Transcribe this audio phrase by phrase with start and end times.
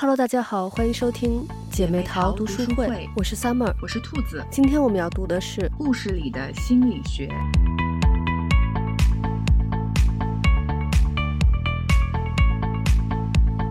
[0.00, 4.42] Hello，大家好，欢迎收听姐妹淘读书会，书会我是 Summer，我是兔子。
[4.50, 7.28] 今天我们要读的是故事里的心理学。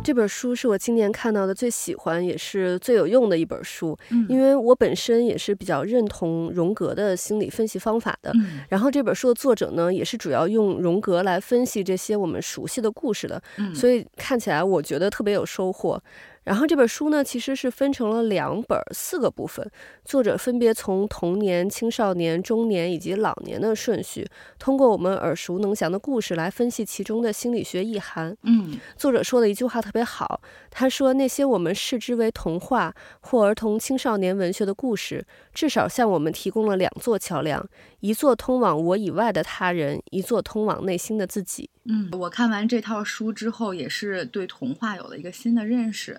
[0.10, 8.32] 这本书是我今年看到的最喜欢也是最有用的一本书，嗯，因为我本身也是比较认同荣格的心理分析方法的。
[8.34, 16.02] 嗯，然后这本书的作者呢，也是主要用荣格来分析这些我们熟悉的故事的，嗯，所以看起来我觉得特别有收获。
[16.44, 19.70] 然后这本书呢，其实是分成了两本四个部分，
[20.04, 24.28] 作者分别从童年、青少年、中年以及老年的顺序，
[24.58, 28.36] 通过我们耳熟能详的故事来分析其中的心理学意涵。
[28.44, 30.42] 嗯，作者说的一句话特别好，
[30.72, 37.68] 他说那些我们视之为童话或儿童青少年文学的故事，至少向我们提供了两座桥梁，
[38.00, 41.70] 一座通往我以外的他人，一座通往内心的自己。
[41.86, 46.18] 嗯，我看完这套书之后，也是对童话有了一个新的认识。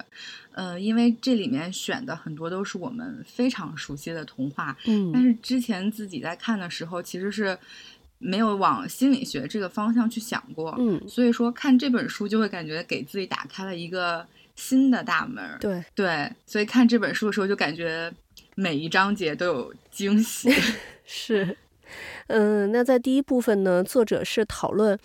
[0.52, 7.56] 呃，因为这里面选的很多都是我们非常熟悉的童话，嗯，但是之前自己在看的时候，其实是
[8.18, 14.26] 没有往心理学这个方向去想过，嗯，所以说看这本书就会感觉给自己打开了一个
[14.60, 15.42] 新的大门。
[15.58, 18.12] 对对，所以看这本书的时候就感觉
[18.54, 20.52] 每一章节都有惊喜。
[21.06, 21.56] 是，
[22.26, 24.98] 嗯、呃，那在第一部分呢，作者是讨论。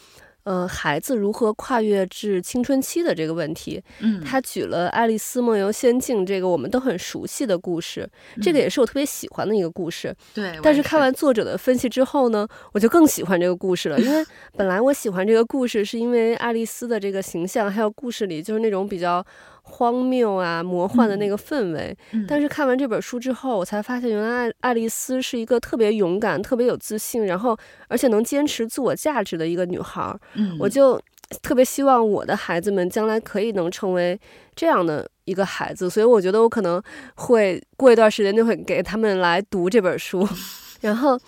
[0.46, 10.16] 呃，孩子如何跨越至青春期的这个问题，嗯，他举了《爱丽丝梦游仙境》这个我们都很熟悉的故事，嗯、这个也是我特别喜欢的一个故事。
[10.36, 14.24] 对，但是看完作者的分析之后呢，我就更喜欢这个故事了，因为
[14.56, 19.26] 本来我喜欢这个故事是因为爱丽丝的这个形象，还有故事里就是那种比较。
[19.68, 21.98] 荒谬啊，魔幻的那个氛围。
[22.12, 27.58] 嗯，但是看完这本书之后，我才发现原来爱爱丽丝是一个特别勇敢、特别有自信，然后
[27.88, 30.16] 而且能坚持自我价值的一个女孩。
[30.36, 31.02] 嗯，我就
[31.42, 34.18] 特别希望我的孩子们将来可以能成为
[34.56, 36.82] 这样的一个孩子，所以我觉得我可能
[37.16, 40.26] 会过一段时间就会给他们来读这本书。
[40.82, 41.20] 然后，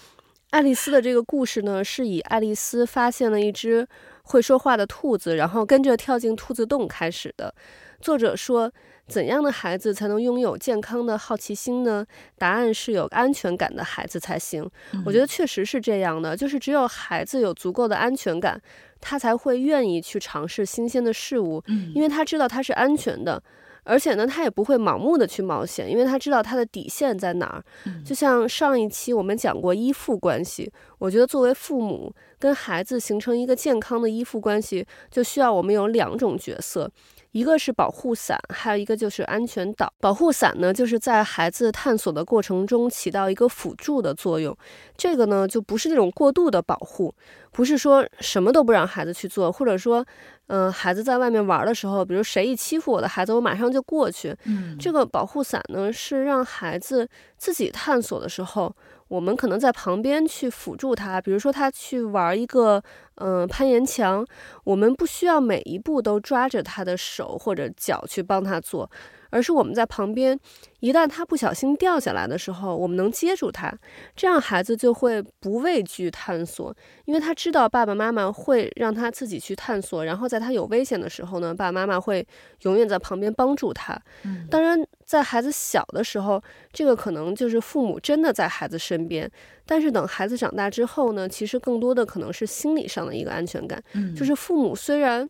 [0.51, 3.87] 爱丽丝的这个故事呢，是以爱丽丝发现了一只
[4.21, 7.53] 会说话的兔子，然后跟着跳进兔子洞开始的。
[7.99, 8.71] 作者说，
[9.07, 12.05] 怎样的孩子才能拥有健康的好奇心呢？
[12.37, 14.69] 答案是有安全感的孩子才行。
[14.93, 15.03] 嗯。
[15.05, 18.61] 我觉得确实是这样的，就是只有孩子有足够的安全感，
[18.99, 21.63] 他才会愿意去尝试新鲜的事物，
[21.95, 23.41] 因为他知道他是安全的。
[23.89, 27.63] 而且呢，他也不会盲目的去冒险，因为他知道他的底线在哪儿。
[28.03, 36.91] 就像上一期我们讲过依附关系，我觉得作为父母跟孩子形成一个健康的依附关系，就需要我们有两种角色。
[37.37, 39.93] 一个是保护伞，还有一个就是安全岛。
[39.99, 44.57] 保护伞呢，就是在孩子探索的过程中起到一个辅助的作用。
[44.95, 47.13] 这个呢，就不是那种过度的保护，
[47.51, 50.03] 不是说什么都不让孩子去做，或者说，
[50.47, 54.35] 嗯、呃，孩子在外面玩的时候，比如谁一欺负我的孩子，我马上就过去。
[54.45, 58.75] 嗯，这个保护伞呢，是让孩子自己探索的时候。
[59.07, 62.81] 我们可能在旁边去辅助他，比如说他去玩一个，
[63.15, 64.25] 嗯、呃，攀岩墙，
[64.63, 68.89] 我们不需要每一步都抓着他的手或者脚去帮他做。
[69.29, 70.39] 而是我们在旁边，
[70.79, 73.77] 一旦他不小心掉下来的时候，我们能接住他，
[74.15, 76.73] 这样孩子就会不畏惧探索，
[77.03, 82.25] 因为他知道爸爸妈妈会让他自己去探索，然后在他有危险的时候呢，爸爸妈妈会
[82.61, 84.01] 永远在旁边帮助他。
[84.49, 86.39] 当然，在孩子小的时候，
[86.71, 89.27] 这个可能就是父母真的在孩子身边，
[89.65, 93.83] 但是等孩子长大之后呢，其实更多的可能是心理上的一个安全感，
[94.15, 95.27] 就是父母虽然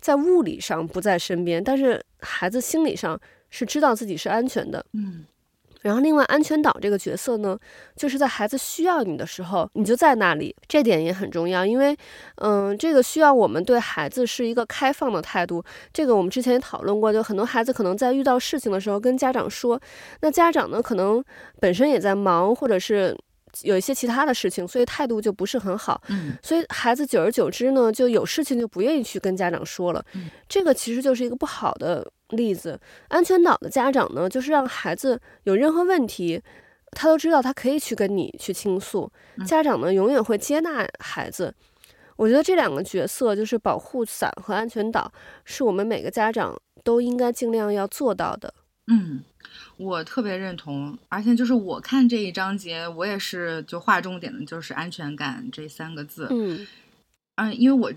[0.00, 3.20] 在物理上不在身边，但是孩子心理上。
[3.48, 5.24] 是知道自己是安全的，嗯，
[5.86, 7.56] 然后另外安全岛这个角色呢，
[7.94, 11.96] 就是在孩子需要你的时候，你就在那里，这点也很重要，因为，
[12.36, 15.62] 嗯、呃，这个需要我们对孩子是一个开放的态度。
[15.92, 19.80] 这个我们之前也讨论过，就很多孩子可能在遇到事情的时候跟家长说，
[20.22, 21.22] 那家长呢可能
[21.60, 23.16] 本身也在忙，或者是。
[23.62, 25.98] 有一些其他的事情，所以态度就不是很好。
[26.08, 30.04] 嗯，所以孩子久而久之呢，就有事情就不愿意去跟家长说了。
[30.12, 32.80] 嗯，这个其实就是一个不好的例子。
[33.08, 36.42] 安全岛的家长呢，就是让孩子有任何问题，
[36.92, 39.10] 他都知道他可以去跟你去倾诉。
[39.46, 41.54] 家长呢，永远会接纳孩子。
[42.16, 45.12] 我觉得这两个角色，就是保护伞和安全岛，
[45.44, 48.54] 是我们每个家长都应该尽量要做到的。
[48.86, 49.22] 嗯。
[49.76, 56.26] 我特别认同，而且就是我看这一章节，我也是就划重点的，就是安全感这三个字。
[56.30, 56.66] 嗯，
[57.36, 57.92] 嗯，因为我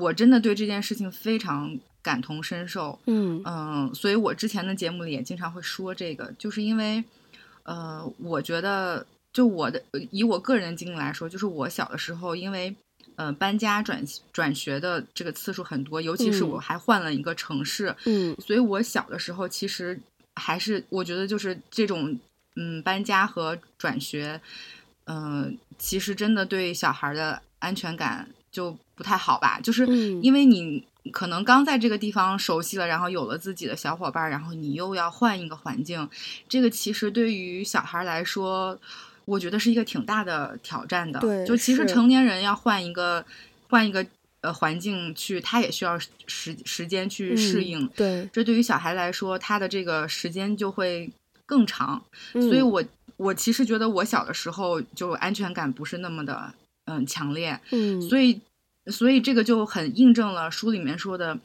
[0.00, 2.98] 我真的对这件事情非常感同身受。
[3.06, 7.02] 嗯嗯，所以我之前的节目里也经常会说这个，就是因为，
[7.64, 12.74] 呃，我觉得就我的以我个人的经历来说，就是我小的时候，因为。
[13.16, 14.02] 呃搬家转
[14.32, 19.98] 转学的这个次数很多，尤其是我还换了一个城市，嗯，所以我小的时候其实
[20.36, 22.18] 还是我觉得就是这种
[22.56, 24.40] 嗯搬家和转学，
[25.04, 29.86] 嗯、呃，其实真的对小孩的安全感就不太好吧，就是
[30.22, 30.82] 因为你。
[31.10, 36.06] 可能刚在这个地方熟悉了，然后有了自己的小伙伴，然后你又要换一个环境，
[36.46, 38.78] 这个其实对于小孩来说，
[39.24, 41.18] 我觉得是一个挺大的挑战的。
[41.18, 43.24] 对，就其实成年人要换一个
[43.68, 44.04] 换一个
[44.42, 47.82] 呃环境去，他也需要时时间去适应。
[47.82, 47.90] 嗯。
[47.96, 51.10] 对，这对于小孩来说，他的这个时间就会
[51.46, 52.04] 更长。
[52.34, 52.42] 嗯。
[52.42, 52.84] 所以我
[53.16, 56.52] 我其实觉得我小的时候就安全感不是那么的
[56.84, 57.58] 嗯强烈。
[57.70, 58.38] 嗯，所以。
[58.90, 61.38] 所以这个就很印证了书里面说的，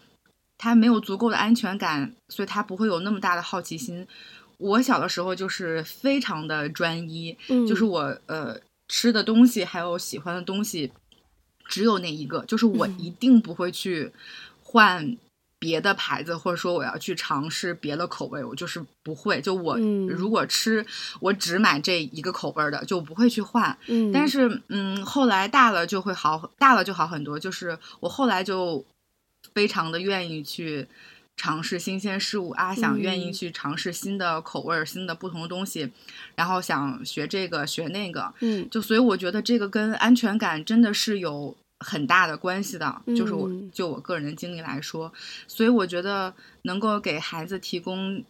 [0.58, 4.08] 他没有足够的安全感，所以他不会有那么大的好奇心。
[4.58, 8.58] 我小的时候就是非常的专一，嗯、就是我呃
[8.88, 10.92] 吃的东西还有喜欢的东西
[11.68, 14.12] 只有那一个，就是我一定不会去
[14.64, 15.18] 换。
[15.66, 19.42] 别的牌子，或者说我要去尝试别的口味，我就是不会。
[19.42, 19.76] 就我
[20.08, 20.86] 如果吃，嗯、
[21.22, 23.76] 我只买这一个口味的，就不会去换。
[23.88, 27.40] 嗯，但是嗯，后来大了就会好，大了就好很多。
[27.40, 28.86] 就是我后来就
[29.56, 30.88] 非常的愿意去
[31.36, 35.92] 尝试新鲜事物啊，想愿意去尝试新的口味、嗯、新的不同的东西，
[36.36, 38.32] 然后想学这个学那个。
[38.42, 41.58] 嗯，就所以我觉得这个跟安全感真的是有。
[41.80, 48.24] 很大的关系的，就是我就我个人的经历来说，嗯，所以我觉得能够给孩子提供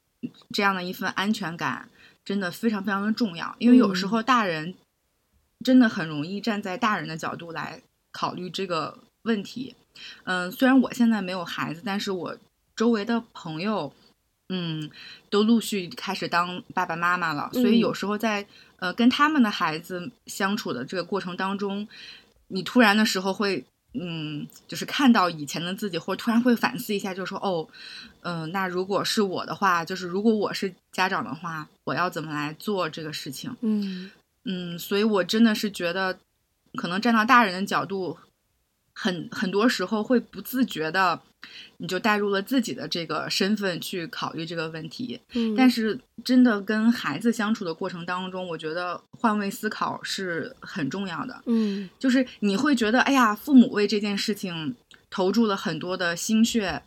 [0.52, 1.88] 这样的一份安全感，
[2.26, 3.56] 真的非常非常的重要。
[3.60, 4.74] 因为有时候大人
[5.64, 9.76] 真的很容易站在大人的角度来考虑这个问题。
[10.24, 12.36] 嗯，虽然我现在没有孩子，但是我
[12.76, 13.94] 周围的朋友，
[14.50, 14.90] 嗯，
[15.30, 18.48] 都陆续开始当爸爸妈妈了，所以有时候在
[18.78, 21.88] 呃跟他们的孩子相处的这个过程当中。
[22.48, 27.68] 你突然的时候会，嗯，就是看到以前的自己，或者突然会反思一下，就是说，哦，
[28.22, 33.56] 嗯、呃，那如果是我的话，就是如果我是家长的话，我要怎么来做这个事情？
[33.62, 34.12] 嗯
[34.44, 36.20] 嗯，所以我真的是觉得，
[36.76, 38.18] 可能站到大人的角度。
[38.98, 41.22] 很很多时候会不自觉的，
[41.78, 45.20] 你就带入了自己的这个身份去考虑这个问题。
[45.34, 51.42] 嗯，但是真的跟孩子相处的过程当中，我觉得换位思考是很重要的。
[51.46, 54.76] 嗯，就是你会觉得，哎呀，父母为这件事情
[55.10, 56.82] 投注了很多的心血，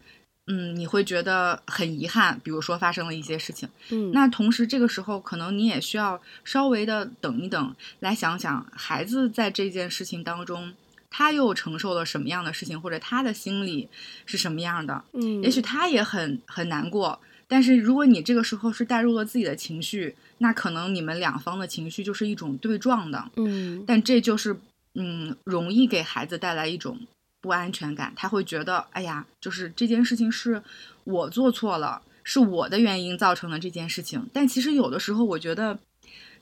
[0.46, 2.40] 嗯，你会觉得很遗憾。
[2.43, 10.72] 比如说发生了一些事情，嗯，那同时这个时候可能你也需要稍微的等一等，来想想孩子在这件事情当中。
[11.10, 13.88] 他又承受了什么样的事情，或者他的心里
[14.26, 15.05] 是什么样的？
[15.12, 17.19] 嗯，也许他也很很难过。
[17.50, 23.31] 但是如果你这个时候是带入了自己的情绪，那可能你们两方的情绪就是一种对撞的。
[23.37, 24.55] 嗯，但这就是
[24.94, 27.00] 嗯，容易给孩子带来一种
[27.40, 28.12] 不安全感。
[28.14, 30.62] 他会觉得，哎呀，就是这件事情是
[31.05, 34.28] 我做错了，是我的原因造成了这件事情。
[34.31, 35.78] 但其实有的时候，我觉得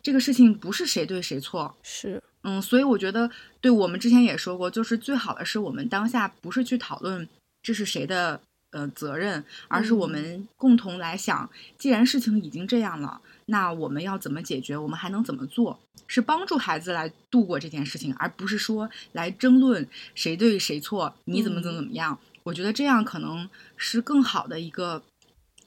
[0.06, 2.22] 这个事情不是谁对谁错，是。
[2.44, 3.28] 嗯，所以我觉得，
[3.60, 7.28] 对我们之前也说过，就是最好的是我们当下不是去讨论
[7.60, 14.76] 这是谁的呃责任，而是我们共同来想，既然事情已经这样了，那我们要怎么解决？
[14.76, 15.76] 我们还能怎么做？
[16.06, 22.16] 是帮助孩子来度过这件事情，而不是说来争论谁对谁错，你怎么怎么怎么样。
[22.44, 25.02] 我觉得这样可能是更好的一个。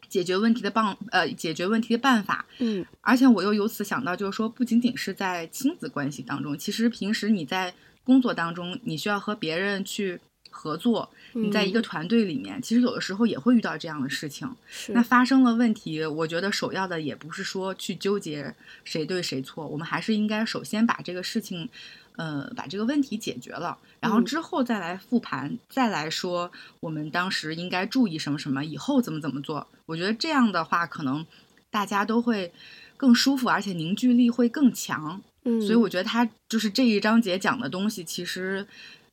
[0.09, 7.73] 解决问题的办呃，解决问题的办法，嗯，而且我又由此想到，就是说，不仅仅是在亲子关系当中，其实平时你在
[8.03, 14.49] 工作当中，你需要和别人去合作，你在一个团队里面，嗯，其实有的时候也会遇到这样的事情。
[14.67, 14.91] 是。
[14.93, 21.69] 那发生了问题，我觉得首要的也不是说去纠结谁对谁错，我们还是应该首先把这个事情。
[22.19, 29.65] 呃，把这个问题解决了，然后之后再来复盘，嗯，再来说我们当时应该注意什么什么，以后怎么怎么做。
[29.85, 31.25] 我觉得这样的话，可能
[31.71, 32.51] 大家都会
[32.97, 35.21] 更舒服，而且凝聚力会更强。
[35.45, 38.67] 嗯，所以我觉得他就是这一章节讲的东西，其实。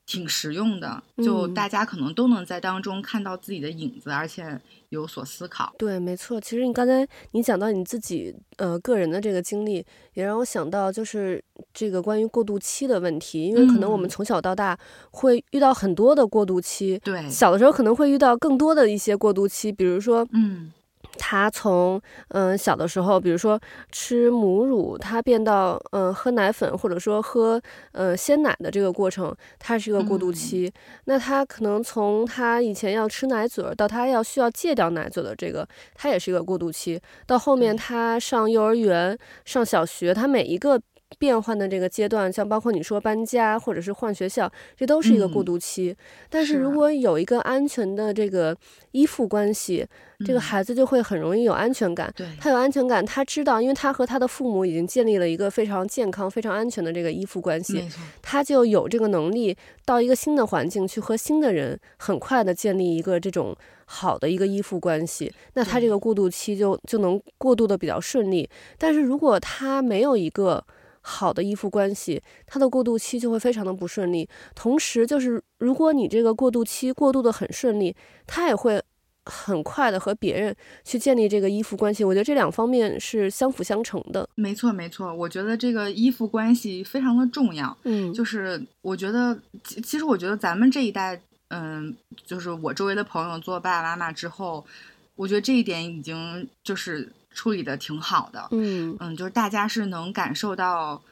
[0.06, 4.60] 挺实用的，就大家可能都能在当中看到自己的影子，嗯、而且
[4.90, 5.74] 有所思考。
[5.76, 6.40] 对，没错。
[6.40, 9.84] 其实你刚才你讲到你自己呃个人的这个经历，
[10.14, 11.42] 也让我想到就是
[11.74, 14.78] 这个关于过渡期的问题，因为可能我们从小到大
[15.10, 20.72] 会遇到很多的过渡期，对、嗯，小的时候可能会遇到更多的一些过渡期，比如说，嗯。
[21.18, 23.58] 他从嗯、呃、小的时候，比如说
[23.90, 27.60] 吃母乳，他变到嗯、呃、喝奶粉，或者说喝
[27.92, 30.72] 呃鲜奶的这个过程，它是一个过渡期。
[30.74, 37.00] 嗯、那他可能从他以前要吃奶嘴儿，到他要需要戒掉奶嘴的这个，他也是一个过渡期。
[37.26, 40.80] 到后面他上幼儿园、上小学，他每一个
[41.18, 45.96] 变换的这个阶段，像包括你说搬家或者是换学校，这都是一个过渡期。
[45.96, 45.96] 嗯、
[46.28, 48.56] 但是如果有一个安全的这个
[48.90, 49.86] 依附关系，
[50.24, 52.12] 这个孩子就会很容易有安全感。
[52.16, 57.88] 对、嗯，他有安全感，他知道，因为他和他的父母已经建立了一个非常健康、非常安全的这个依附关系，
[58.20, 65.32] 他就有这个能力到一个新的环境去和新的人很快的建立一个这种好的一个依附关系。
[65.54, 68.48] 那他这个过渡期就就能过渡的比较顺利。
[68.76, 70.64] 但是如果他没有一个
[71.08, 74.28] 好的依附关系，他的过渡期就会非常的不顺利。
[74.56, 77.94] 同时，就是如果你这个过渡期过渡的很顺利，
[78.26, 78.82] 他也会
[79.24, 82.02] 很快的和别人去建立这个依附关系。
[82.02, 84.28] 我觉得这两方面是相辅相成的。
[84.34, 85.14] 没错，没错。
[85.14, 87.76] 我觉得这个依附关系非常的重要。
[87.84, 91.96] 嗯，就是我觉得，其实我觉得咱们这一代，嗯，
[92.26, 94.66] 就是我周围的朋友做爸爸妈妈之后，
[95.14, 97.12] 我觉得这一点已经就是。
[97.36, 98.96] 处理的挺好的，嗯。
[98.98, 101.02] 嗯，就是大家是能感受到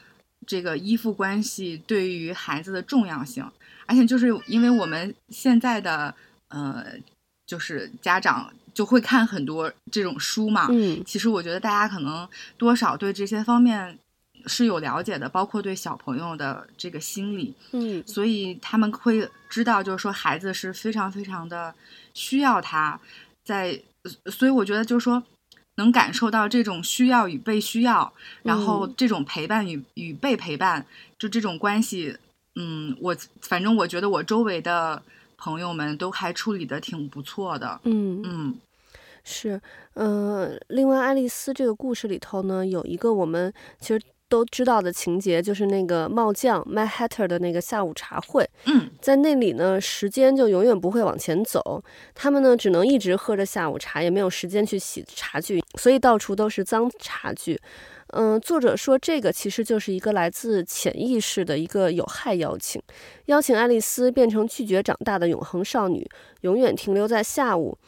[0.46, 3.46] 这个依附关系对于孩子的重要性，
[3.84, 6.14] 而且就是因为我们现在的
[6.48, 6.86] 呃，
[7.46, 12.26] 就是家长就会看很多这种书嘛，嗯，其实我觉得大家可能
[12.56, 13.98] 多少对这些方面
[14.46, 21.74] 是有了解的，包括对小朋友的这个心理，嗯，所以他们会知道，就是说孩子是非常非常的
[22.14, 22.98] 需要他
[23.44, 23.78] 在，
[24.30, 25.22] 所以我觉得就是说。
[25.76, 28.12] 能感受到这种需要与被需要，
[28.42, 30.86] 然后这种陪伴与、嗯、与被陪伴，
[31.18, 32.16] 就这种关系，
[32.54, 35.02] 嗯，我反正我觉得我周围的
[35.36, 38.54] 朋友们都还处理的挺不错的，嗯嗯，
[39.24, 39.60] 是，
[39.94, 44.00] 嗯、呃，另外爱丽丝这个故事里头呢，有一个我们其实。
[44.34, 48.44] 都知道的情节就是那个帽匠 Mad Hatter 的那个下午茶会。
[48.64, 51.80] 嗯，在那里呢，时间就永远不会往前走，
[52.16, 57.60] 他们呢只能一直喝着下午茶，也没有时间去洗茶具，所以到处都是脏茶具。
[58.08, 62.82] 嗯，作者说这个其实就是一个来自潜意识的一个有害邀请，
[63.26, 66.04] 邀请爱丽丝变成拒绝长大的永恒少女，
[66.40, 67.78] 永远停留在下午。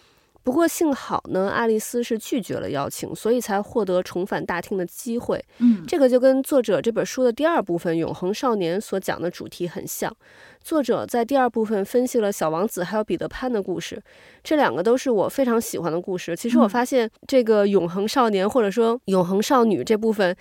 [0.46, 5.44] 不过幸好呢，爱丽丝是拒绝了邀请，所以才获得重返大厅的机会。
[5.58, 10.14] 嗯，这个就跟作者这本书的第二部分《永恒少年》所讲的主题很像。
[10.62, 14.00] 作者在第二部分分析了小王子还有彼得潘的故事，
[14.44, 16.36] 这两个都是我非常喜欢的故事。
[16.36, 20.36] 其实我发现这个永恒少年或者说永恒少女这部分，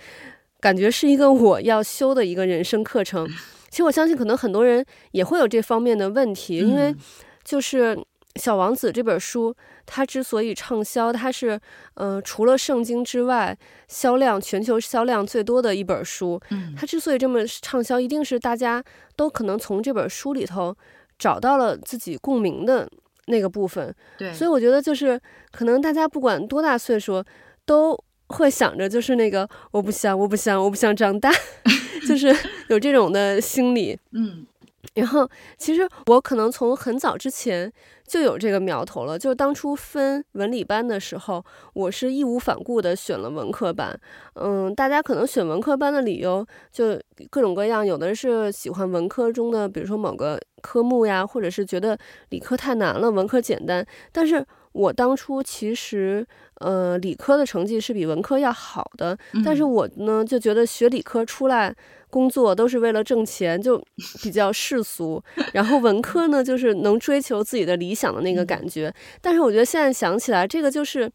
[0.60, 3.28] 感觉是一个我要修的一个人生课程。
[3.70, 6.94] 其实我相信可能很多人也会有这方面的问题，因为
[7.42, 7.96] 就是。
[8.36, 11.58] 《小王子》这本书，它之所以畅销，它是，
[11.94, 13.56] 呃，除了圣经之外，
[13.88, 16.40] 销量全球销量最多的一本书。
[16.50, 18.82] 嗯，它之所以这么畅销，一定是大家
[19.16, 20.76] 都可能从这本书里头
[21.18, 22.88] 找到了自己共鸣的
[23.26, 23.94] 那个部分。
[24.18, 27.24] 对，所以我觉得就是可能大家不管多大岁数，
[27.64, 31.30] 都会想着就是那个我不想，我不想，我不想长大，
[32.06, 32.34] 就是
[32.68, 33.98] 有这种的心理。
[34.12, 34.46] 嗯。
[34.94, 35.28] 然后，
[35.58, 37.72] 其实我可能从很早之前
[38.06, 39.18] 就有这个苗头了。
[39.18, 43.98] 就是当初分文理班的时候，我是义无反顾的选了文科班。
[44.34, 47.00] 嗯，大家可能选文科班的理由就
[47.30, 51.98] 各种各样，有的是喜欢文科中的，比如说某个科目呀，或者是觉得
[52.30, 53.86] 理科太难了，文科简单。
[54.12, 54.44] 但是
[54.76, 56.26] 我当初其实，
[56.60, 61.74] 呃，理科的成绩是比文科要好的，但是我呢就觉得学理科出来。
[62.08, 63.82] 工作都是为了挣钱，就
[64.22, 65.22] 比较世俗。
[65.52, 68.94] 然后文科呢，就是能追求自己的理想的那个感觉。
[69.20, 71.10] 但是我觉得现在想起来，这个就是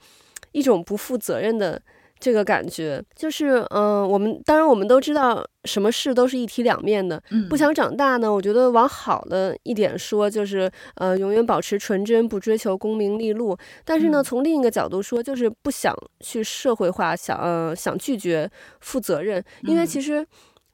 [0.51, 1.81] 一种不负责任的
[2.21, 3.03] 这个感觉。
[3.15, 7.21] 就是，嗯、呃，我们当然我们都知道，什么事都是一体两面的。
[7.49, 13.57] 不想长大呢，我觉得往好的一点说，就是呃，永远保持纯真，不追求功名利禄。
[13.83, 18.49] 但是呢，从另一个角度说，就是不想去社会化，想呃想拒绝
[18.79, 20.25] 负责任，因为其实。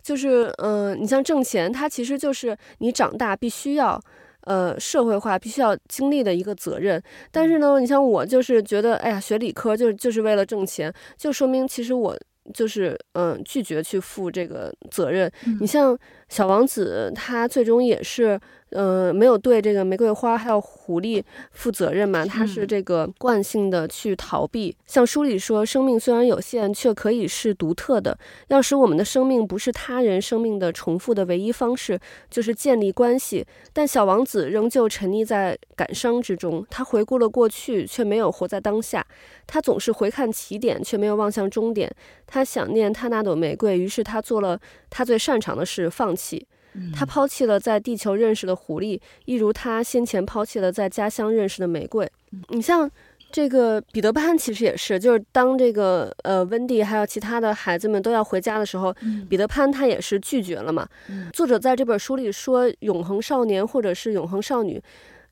[0.04, 4.00] 就是，嗯、呃，你像挣钱，它其实就是你长大必须要，
[4.48, 7.02] 呃，社会化必须要经历的一个责任。
[7.32, 12.18] 但是呢，你像我就是觉得，哎呀，学理科就是就是为了挣钱，就说明其实我
[12.54, 15.30] 就是，嗯、呃，拒绝去负这个责任。
[15.60, 15.98] 你像
[16.30, 18.40] 小王子，他最终也是。
[18.72, 22.26] 呃，没有对这个玫瑰花还有狐狸负责任嘛？
[22.26, 24.76] 他是这个惯性的去逃避。
[24.86, 28.18] 像书里说，生命虽然有限，却可以是独特的。
[28.50, 31.98] 要使我们的生命不是他人生命的重复的唯一方式，
[32.30, 33.46] 就是建立关系。
[33.72, 39.06] 但小王子仍旧沉溺在感伤之中，他回顾了过去，却没有活在当下。
[39.46, 41.90] 他总是回看起点，却没有望向终点。
[42.26, 44.60] 他想念他那朵玫瑰，于是他做了
[44.90, 46.46] 他最擅长的事，放弃。
[46.94, 52.10] 他抛弃了在地球认识的狐狸，一如他先前抛弃了在家乡认识的玫瑰。
[52.50, 52.90] 你像
[53.32, 60.88] 这个彼得潘其实也是，就是当这个呃温蒂还有其他的孩子们都要回家的时候，嗯、彼得潘他也是拒绝了嘛。
[61.10, 64.82] 嗯、作者在这本书里说，永恒少年或者是永恒少女，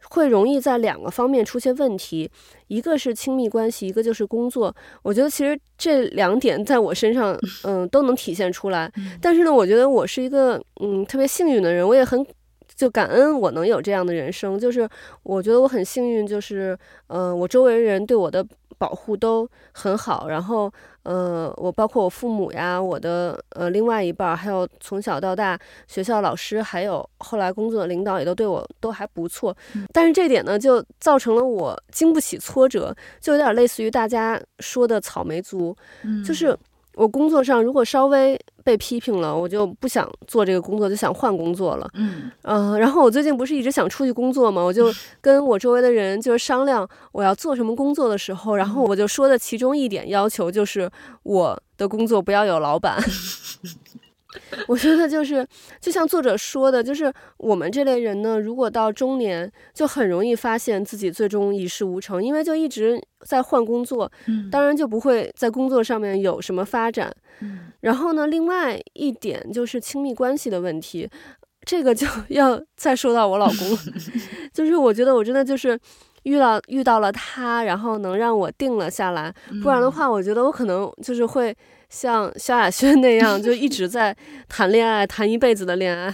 [0.09, 2.29] 会容易在两个方面出现问题，
[2.67, 4.75] 一个是亲密关系，一个就是工作。
[5.03, 7.33] 我觉得其实这两点在我身上，
[7.63, 8.91] 嗯、呃，都能体现出来。
[9.21, 12.25] 但是呢，我觉得我是一个嗯特别幸运的人，我也很。
[12.75, 14.89] 就感恩我能有这样的人生，就是
[15.23, 18.45] 我觉得我很幸运，就是呃，我周围人对我的
[18.77, 20.69] 保护都很好，然后
[21.05, 25.57] 呃，我包括我父母呀，我的呃另外一半，还有从小到大
[25.87, 29.55] 学校老师，还有后来工作的领导也都对我都还不错，
[29.93, 35.75] 但是这点呢，就造成了我经不起挫折，就有点类似于大家说的草莓族，
[36.25, 36.57] 就是。
[36.95, 41.89] 我工作上如果稍微被批评了，我就不想做这个工作，就想换工作了。
[41.93, 44.61] 嗯，呃，然后我最近不是一直想出去工作嘛？
[44.63, 50.89] 我就跟我周围的人就是商量我要做什么工作的时候，然后我就说的其中一点要求就是
[51.23, 52.97] 我的工作不要有老板。
[54.67, 55.45] 我觉得就是，
[55.79, 64.11] 就像作者说的，就是我们这类人呢，如果到中年，就很容易发现自己最终一事无成，因为就一直在换工作，
[64.51, 67.13] 当然就不会在工作上面有什么发展。
[67.81, 71.09] 然后呢，另外一点就是亲密关系的问题，
[71.65, 73.77] 这个就 要再说到我老公，
[74.53, 75.77] 就是我觉得我真的就是
[76.23, 81.55] 遇到遇到了他，然后能让我定了下来，不然的话，我觉得我可能就是会。
[81.95, 84.13] 像萧亚轩那样，就一直在
[84.49, 86.13] 谈恋爱，谈一辈子的恋爱。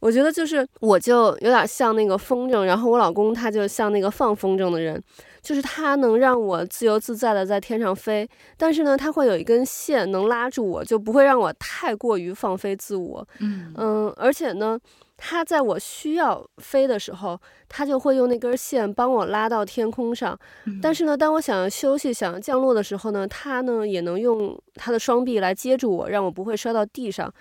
[0.00, 5.00] 我觉得就是，我就有点像那个风筝，然后我老公他就像那个放风筝的人，
[5.40, 13.24] 就是他能让我自由自在的在天上飞，但是呢，他会有一根线能拉住我，就不会让我太过于放飞自我。
[13.38, 14.76] 嗯嗯，而且呢。
[15.24, 20.36] 他在我需要飞的时候，它就会用那根线帮我拉到天空上。
[20.82, 27.32] 但是呢，当我想要休息、想要降落的时候呢，它呢也能用它的双臂来接住我，让我不会摔到地上。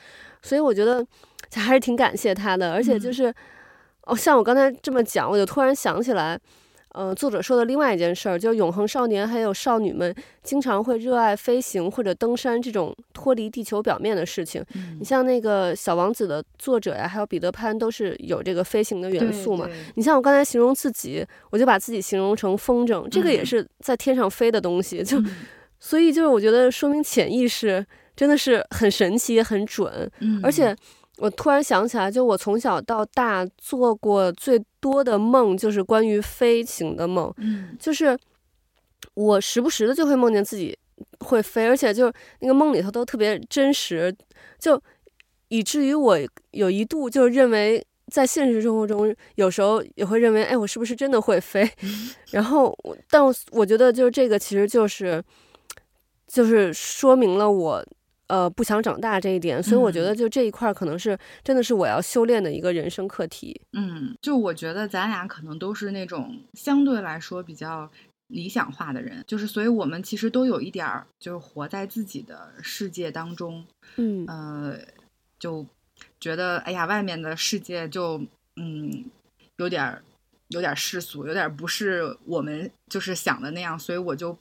[0.43, 1.03] 所以我觉得
[1.55, 2.71] 还是挺感谢它的。
[2.71, 3.33] 而且就是，
[4.03, 6.39] 哦，像我刚才这么讲，我就突然想起来。
[6.93, 14.61] 呃，作者说的另外一件事儿，就是永恒少年还有少女们经常会热爱飞行或者登山这种脱离地球表面的事情。
[14.75, 19.69] 嗯、你像那个小王子的作者呀，还有彼得潘，都是有这个飞行的元素嘛。
[19.95, 24.99] 你像我刚才形容自己，我就把自己形容成风筝，这个也是在天上飞的东西。
[24.99, 25.23] 嗯、就
[25.79, 30.75] 所以就是我觉得说明潜意识真的是很神奇也很准，嗯、而且。
[31.21, 37.31] 我突然想起来，就我从小到大做过最多的梦，就是关于飞行的梦。
[37.37, 38.17] 嗯，就是
[39.13, 40.75] 我时不时的就会梦见自己
[41.19, 44.11] 会飞，而且就那个梦里头都特别真实，
[44.57, 44.81] 就
[45.49, 46.17] 以至于我
[46.49, 51.69] 有一度就认为，在现实生活中有时候也会认为，哎，我是不是真的会飞？
[52.31, 52.75] 然后，
[53.11, 55.23] 但我我觉得，就是这个其实就是，
[56.25, 57.85] 就是说明了我。
[58.31, 63.59] 呃，不想长大这一点，所以我觉得就这一块可能是真的是我要修炼的一个人生课题。
[63.73, 67.91] 嗯，就我觉得咱俩可能都是那种相对来说比较
[68.27, 73.65] 理想化的人，就是所以我们其实都有一点儿就是活在自己的世界当中。
[73.97, 74.79] 嗯，呃，
[75.37, 75.65] 就
[76.21, 78.21] 觉得哎呀，外面的世界就
[78.55, 79.03] 嗯
[79.57, 80.01] 有点儿
[80.47, 84.37] 有点世俗，有点不是我们就是想的那样，所以我就。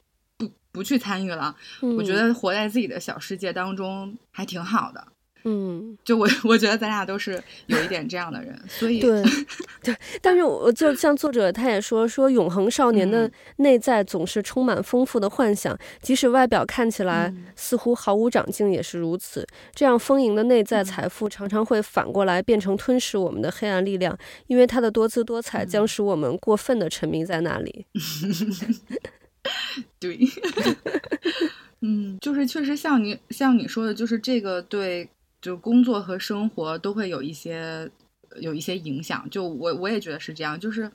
[0.72, 5.04] 不去参与了，嗯、我觉得活在自己的小世界当中还挺好的。
[5.44, 9.22] 嗯，就我 我觉得咱俩都是有一点这样的人，所以对
[9.82, 9.96] 对。
[10.20, 19.40] 但是我就像作者他也说，说永恒少年的内在总是充满丰富的幻想，嗯、即使外表看起来似乎毫无长进，也是如此。
[19.40, 24.14] 嗯、这样丰盈的内在财富常常会反过来变成吞噬我们的黑暗力量，
[24.46, 27.86] 因为它的多姿多彩将使我们过分的沉迷在那里。
[29.98, 30.18] 对，
[31.80, 35.08] 嗯，就是确实像你像你说的，就是这个对，
[35.40, 37.90] 就工作和生活都会有一些
[38.40, 39.28] 有一些影响。
[39.30, 40.90] 就我我也觉得是这样，就是，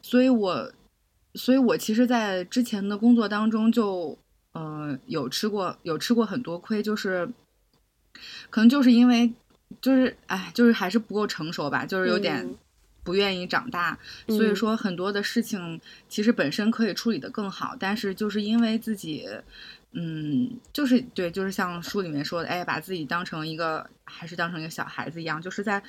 [0.00, 0.72] 所以我
[1.34, 4.18] 所以我其实，在之前的工作当中就，就
[4.52, 7.28] 呃有吃过有吃过很多亏，就是
[8.48, 9.30] 可能就是因为
[9.82, 12.54] 就是哎，就是还是不够成熟吧，就是有点。
[13.04, 19.28] 嗯不愿意长大，所以说很多的事情其实本身可以处理得更好，嗯、但是就是因为自己，
[19.92, 25.82] 嗯，就是对，就是像书里面说的，哎，把自己当成一个还是当成一个小孩子一样，就是在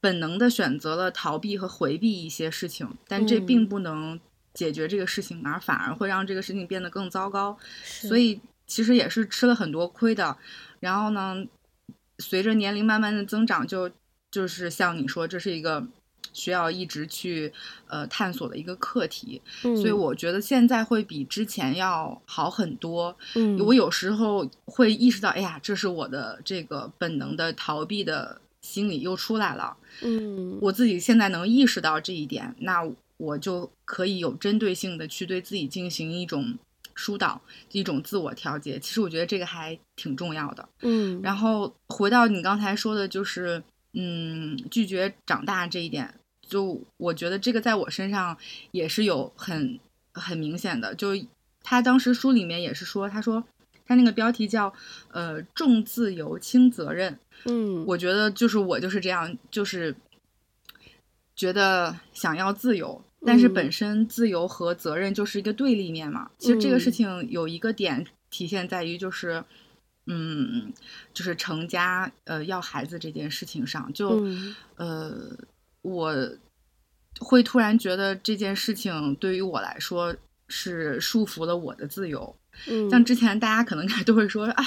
[0.00, 4.18] 本能的选择了逃避和回避一些事情，但这并不能
[4.54, 10.34] 解决这个事情，而反而会让这个事情变得更糟糕，所以其实也是吃了很多亏的。
[10.80, 11.44] 然后呢，
[12.20, 13.94] 随着年龄慢慢的增长就，就
[14.30, 15.86] 就是像你说，这是一个。
[16.34, 17.50] 需要一直去
[17.86, 19.40] 呃探索的一个课题。
[19.62, 23.16] 嗯，所以我觉得现在会比之前要好很多。
[23.34, 29.74] 嗯，我有时候会意识到，哎呀，这是我的这个本能的逃避的心理又出来了。
[30.02, 36.58] 嗯，我自己现在能意识到这一点，那我就可以有针对性的去对自己进行一种。
[36.96, 37.40] 疏导
[37.72, 40.68] 一种自我调节，其实我觉得这个还挺重要的。
[40.82, 43.60] 嗯，然后回到你刚才说的，就是
[43.94, 46.14] 嗯，拒绝长大这一点，
[46.48, 48.36] 就我觉得这个在我身上
[48.70, 49.78] 也是有很
[50.12, 50.94] 很明显的。
[50.94, 51.08] 就
[51.62, 53.42] 他当时书里面也是说，他说
[53.86, 54.72] 他那个标题叫
[55.10, 57.18] 呃重自由轻责任。
[57.46, 59.94] 嗯，我觉得就是我就是这样，就是
[61.36, 63.02] 觉得想要自由。
[63.26, 66.30] 但是本身自由和责任就是一个对立面嘛。
[66.36, 69.42] 其实这个事情有一个点体现在于就是，
[70.04, 70.70] 嗯，
[71.14, 74.22] 就是成家呃要孩子这件事情上，就
[74.76, 75.34] 呃
[75.84, 76.12] 我
[77.20, 80.14] 会突然觉得这件事情对于我来说
[80.48, 82.34] 是束缚了我的自由。
[82.66, 84.64] 嗯像之前大家可能 都会说啊，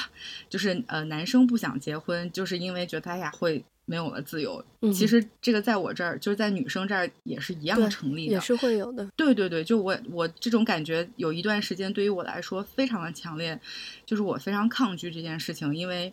[0.50, 3.64] 就是呃男生不想结婚，就是因为觉得他俩会。
[3.90, 4.62] 没有了自由，
[4.94, 9.08] 其实这个在我这儿，就是在女生这儿也是一样成立的，也是会有的。
[9.16, 13.58] 对对对，就我我这种感觉有一段时间对于我来说非常的强烈，
[14.06, 16.12] 就是我非常抗拒这件事情，因为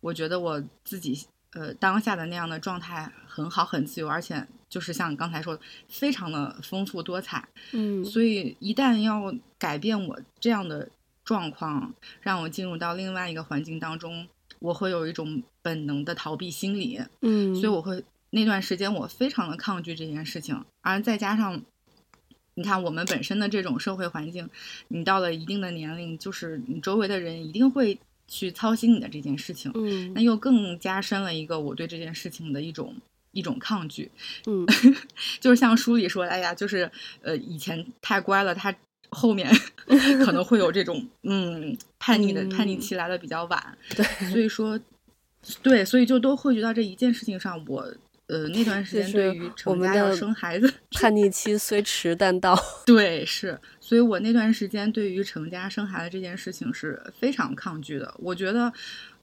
[0.00, 1.18] 我觉得我自己
[1.52, 7.48] 呃当下的那样的状态很好，很自由，而且就是像你刚才说的，非常的丰富多彩。
[7.72, 10.88] 嗯，所以一旦要改变我这样的
[11.24, 14.28] 状况，让我进入到另外一个环境当中。
[14.58, 21.62] 我会有一种本能的逃避心理，嗯，所以我会那段时间我非常的抗拒这件事情，而再加上，
[22.54, 24.48] 你看我们本身的这种社会环境，
[24.88, 32.94] 你到了一定的年龄，就是你周围的人一定会去操心你的这件事情，嗯，那又更加深了一个我对这件事情的一种
[33.32, 34.10] 一种抗拒，
[34.46, 34.66] 嗯，
[35.40, 36.90] 就是像书里说，哎呀，就是
[37.22, 38.74] 呃以前太乖了，他。
[39.10, 39.48] 后面
[40.26, 44.78] 可能会有这种嗯叛逆的叛逆期来的比较晚，对，所以说
[45.62, 47.64] 对，所以就都汇聚到这一件事情上。
[47.68, 47.86] 我
[48.28, 58.14] 呃那段时间对于成家要生孩子，叛逆期虽迟但到， 对，是，所以我那段时间对于成家生孩子这件事情是非常抗拒的。
[58.18, 58.72] 我觉得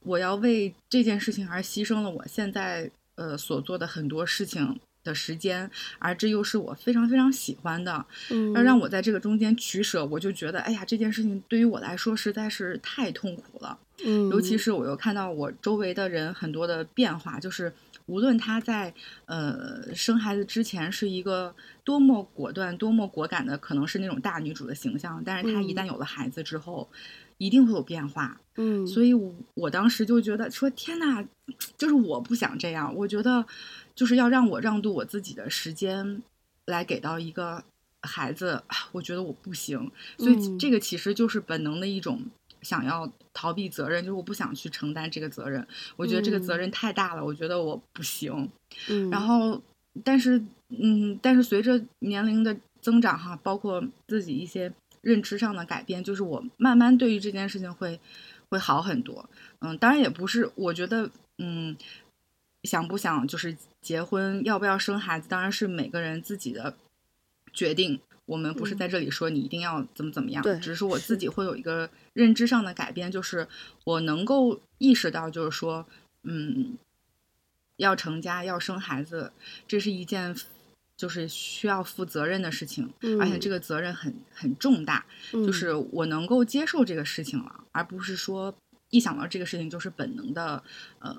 [0.02, 17.70] 我要为这件事情而牺牲了我现在呃所做的很多事情的时间，而这又是我非常非常喜欢的，嗯，要让我在这个中间取舍，我就觉得，哎呀，这件事情对于我来说实在是太痛苦了，嗯，尤其是我又看到我周围的人很多的变化，就是
[18.06, 18.92] 无论他在
[19.26, 26.96] 呃生孩子之前是一个多么果断、多么果敢的，可能是那种大女主的形象，但是她一旦有了孩子之后，嗯，
[27.38, 31.26] 一定会有变化，嗯，所以我我当时就觉得说，天呐，
[31.76, 33.44] 就是我不想这样，我觉得。
[33.94, 36.20] 就是要让我让渡我自己的时间，
[36.64, 37.62] 来给到一个
[38.00, 39.88] 孩子，我觉得我不行，
[40.18, 42.20] 所以这个其实就是本能的一种
[42.64, 45.64] 想要逃避责任，就是我不想去承担这个责任，
[45.96, 48.50] 我觉得这个责任太大了，我觉得我不行。
[48.88, 49.62] 嗯，然后，
[50.02, 54.72] 但是，嗯，但是随着年龄的增长哈，包括自己一些
[55.02, 58.00] 认知上的改变，就是我慢慢对于这件事情会
[58.48, 59.28] 会好很多。
[59.60, 61.76] 嗯，当然也不是，我觉得，嗯。
[62.64, 66.74] 想不想就是结婚，要不要生孩子，当然是每个人自己的
[67.52, 68.00] 决定。
[68.26, 71.16] 我们不是在这里说你一定要怎么怎么样，对，只是我自。
[71.16, 73.46] 己会有一个认知上的改变，就是
[73.84, 75.86] 我能够意识到，就是说，
[76.24, 76.76] 嗯，
[77.76, 79.32] 要成家要生孩子，
[79.68, 80.34] 这是一件
[80.96, 88.52] 就是需要负责任的事情，而且这个责任很很重大，就是我能够接受这个事情了，而不是说
[88.90, 90.62] 一想到这个事情就是本能的，
[90.98, 91.16] 呃。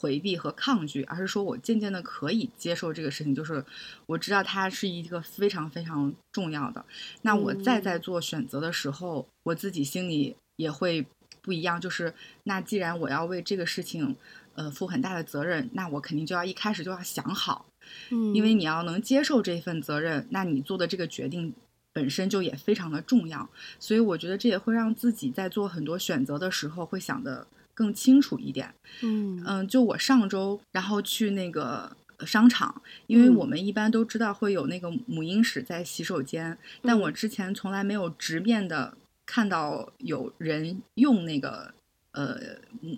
[0.00, 3.62] 回避和抗拒，而是说我渐渐的可以接受这个事情，就是
[4.06, 6.82] 我知道它是一个非常非常重要的。
[7.20, 11.06] 那我再在做选择的时候，嗯，我自己心里也会
[11.42, 11.78] 不一样。
[11.78, 14.16] 就是那既然我要为这个事情，
[14.54, 17.66] 呃，负很大的责任，那我肯定就要一开始就要想好，
[18.08, 21.52] 嗯，因为你要能接受这份责任，那你做的这个决定
[21.92, 23.46] 本身就也非常的重要。
[23.78, 27.46] 所以我觉得这也会让自己在做很多选择的时候会想的。
[27.80, 29.42] 更清楚一点，嗯。
[29.46, 41.72] 嗯，就我上周然后去那个商场，因为我们一般都知道会有那个母婴室在洗手间，嗯，但我之前从来没有直面的看到有人用那个
[42.12, 42.38] 呃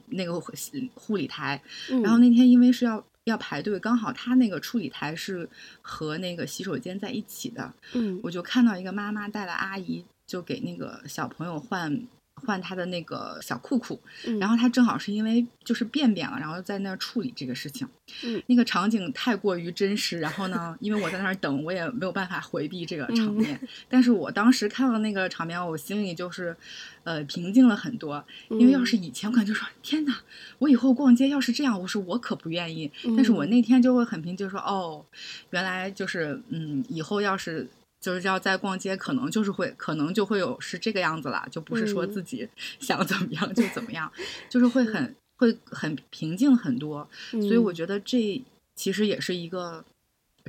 [0.06, 0.40] 那个
[0.94, 5.48] 护理台，嗯，然后那天因为是要要排队，刚好他那个处理台是
[5.80, 12.04] 和那个洗手间在一起的，嗯，我就看到一个妈妈带了阿姨，就给那个小朋友换。
[12.44, 17.88] 换他的那个小裤裤，嗯、然后他正好是因为就是便便了，然后在那儿处理这个事情。
[18.24, 23.58] 嗯，那个场景太过于真实，然后呢，因为我在那儿等，我也没有办法回避这个场面。
[23.62, 26.54] 嗯、但是我当时看到那个场面，我心里就是，
[27.04, 28.22] 呃，平静了很多。
[28.50, 30.20] 因为要是以前，我可能就说：“嗯、天哪，
[30.58, 32.90] 我以后逛街要是这样，我说我可不愿意。
[33.04, 35.04] 嗯”但是我那天就会很平静说：“哦，
[35.50, 37.68] 原来就是，嗯，以后要是。”
[38.02, 42.46] 就是要在逛街，可能就是会，可能就会有是这个样子了，就不是说自己
[42.80, 47.08] 想怎么样就怎么样，嗯、就是会很会很平静很多。
[47.32, 48.42] 嗯、所以我觉得这
[48.74, 49.84] 其实也是一个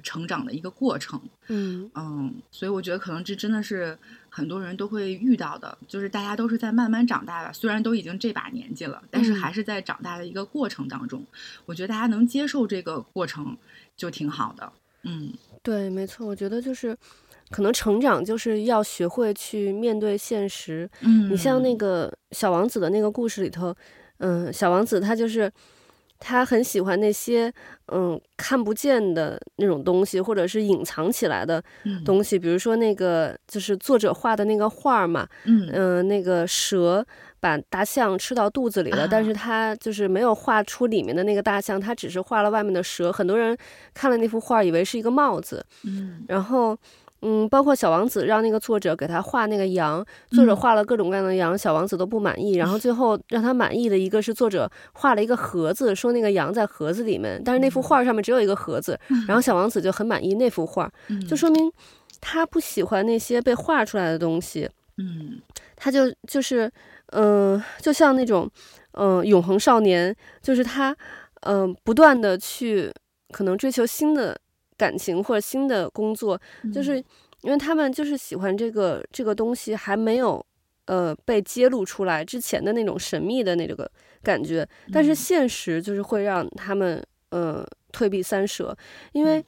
[0.02, 1.22] 成长的一个过程。
[1.50, 3.96] 嗯嗯，所以我觉得可能这真的是
[4.30, 11.22] 很多人都会遇到的，就是大家都是在慢慢长大吧，虽然都已经这把年纪了，但是还是在长大的一个过程当中。
[11.22, 11.28] 嗯、
[11.68, 13.56] 我觉得大家能接受这个过程
[13.96, 14.74] 就挺好的。
[15.04, 16.98] 嗯，对，没错，我觉得就是。
[17.54, 20.90] 可能成长就是要学会去面对现实。
[21.02, 23.76] 嗯，你像那个小王子的那个故事里头，
[24.18, 25.52] 嗯，小王子他就是
[26.18, 27.54] 他很喜欢那些
[27.92, 31.64] 嗯看不见的那种东西，或者是隐藏起来的
[32.04, 37.06] 东西，嗯、比如说那个就是作者画的那个画嘛，嗯、呃，那个蛇
[37.40, 43.12] 把大象吃到肚子里了，啊、但是他就是没有画出里面的那个大象，他只是画了外面的蛇。
[43.12, 43.56] 很多人
[43.94, 45.64] 看了那幅画，以为是一个帽子。
[45.84, 46.76] 嗯，然后。
[47.26, 52.56] 嗯，包括小王子让那个作者给他画那个羊，作者画了各种各样的羊，嗯、小王子都不满意。
[52.56, 59.00] 然后最后让他满意的一个是作者画了一个盒子，说那个羊在盒子里面，但是那幅画上面只有一个盒子。
[59.10, 61.72] 嗯、然后小王子就很满意那幅画，嗯、就说明
[62.20, 64.70] 他不喜欢那些被画出来的东西。
[64.98, 65.42] 嗯，
[65.78, 66.70] 他就就是，
[67.08, 68.50] 嗯、呃，就像那种，
[68.92, 70.96] 嗯、呃，永恒少年，就是他，
[71.42, 72.94] 嗯、呃，不断的去
[73.32, 74.38] 可能追求新的。
[74.78, 76.40] 感情或者新的工作，
[76.74, 76.98] 就是
[77.42, 80.46] 因为他们就是喜欢这个这个东西还没有
[80.86, 83.90] 呃被揭露出来之前的那种神秘的那个
[84.22, 88.76] 感觉，但是现实就是会让他们呃退避三舍，
[89.12, 89.44] 因为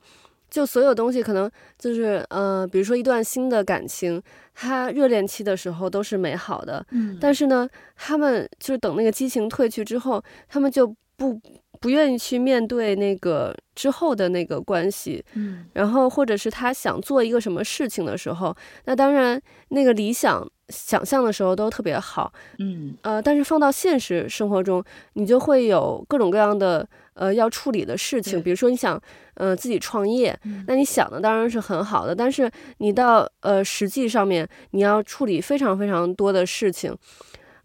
[0.50, 4.22] 就所有东西可能就是呃比如说一段新的感情，
[4.54, 11.40] 他热恋期的时候都是美好的，嗯，但是呢，他们就是等那个激情褪去之后，他们就不。
[11.82, 29.00] 不愿意去面对那个之后的那个关系，嗯，然后或者是他想做一个什么事情的时候，那当然那个理想想象的时候都特别好，嗯，呃，但是放到现实生活中，你就会有各种各样的呃要处理的事情，比如说你想
[29.36, 36.98] 呃自己创业，嗯，那你想的当然是很好的，但是你到呃实际上面你要处理非常非常多的事情。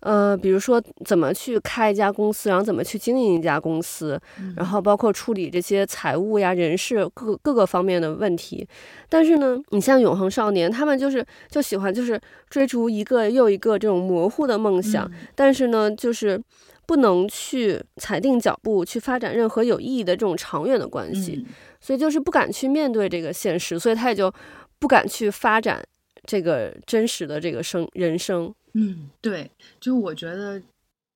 [0.00, 8.66] 呃，比如说怎么去开一家公司，然后怎么去经营一家公司，嗯、然后包括处理这些财务呀、人事各各个方面的问题。
[9.08, 16.42] 但是呢，你像永恒少年，他们就是就喜欢就是追逐一个又一个这种模糊的梦想，嗯、但是呢，就是
[16.86, 24.32] 不能去踩定脚步去发展任何有意义的这种长远的关系，嗯、所以就是不敢去面对这个现实，所以他也就
[24.78, 25.82] 不敢去发展
[26.24, 28.50] 这个真实的这个生人生。
[28.74, 30.62] 嗯，对，就我觉得，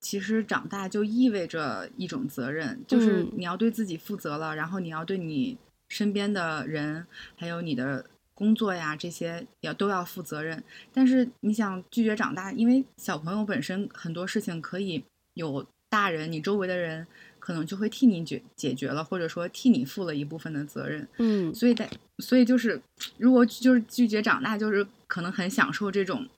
[0.01, 5.57] 其实长大就意味着一种责任，就是你要对自己负责了，嗯、然后你要对你
[5.89, 10.63] 身边的人，还有你的工作呀这些，要都要负责任。
[10.93, 15.03] 但是你想拒绝长大，因为小朋友本身很多事情可以
[15.35, 17.07] 有大人，你周围的人
[17.39, 21.09] 可能就会替你解解决了，或者说替你负了一部分的责任。
[21.19, 21.89] 嗯，所以在，
[22.19, 22.83] 所以就是，
[23.17, 26.29] 如果就是拒绝长大，就是可能很享受这种。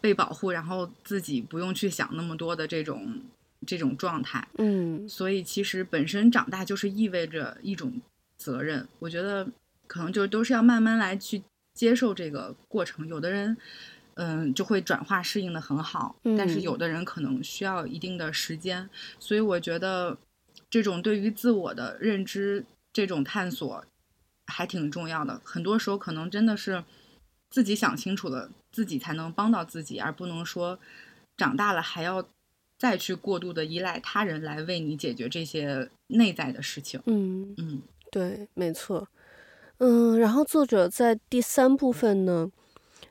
[0.00, 3.20] 被保护，然后自己不用去想那么多的这种
[3.66, 8.00] 这种状态，嗯，所以其实本身长大就是意味着一种
[8.38, 8.88] 责任。
[8.98, 9.46] 我觉得
[9.86, 11.42] 可能就都是要慢慢来去
[11.74, 13.06] 接受这个过程。
[13.06, 13.56] 有的人，
[14.14, 18.88] 嗯，就会转化适应的很好，嗯，但是有的人可能需要一定的时间。
[19.18, 20.16] 所以我觉得
[20.70, 23.84] 这种对于自我的认知，这种探索
[24.46, 25.40] 还挺重要的。
[25.44, 26.82] 很多时候可能真的是
[27.50, 28.50] 自己想清楚了。
[28.72, 30.78] 自己才能帮到自己，而不能说
[31.36, 32.24] 长大了还要
[32.78, 37.02] 再去过度的依赖他人来为你解决这些内在的事情。
[37.06, 37.82] 嗯嗯，
[38.12, 39.08] 对，没错。
[39.78, 42.48] 嗯，然后作者在第三部分呢，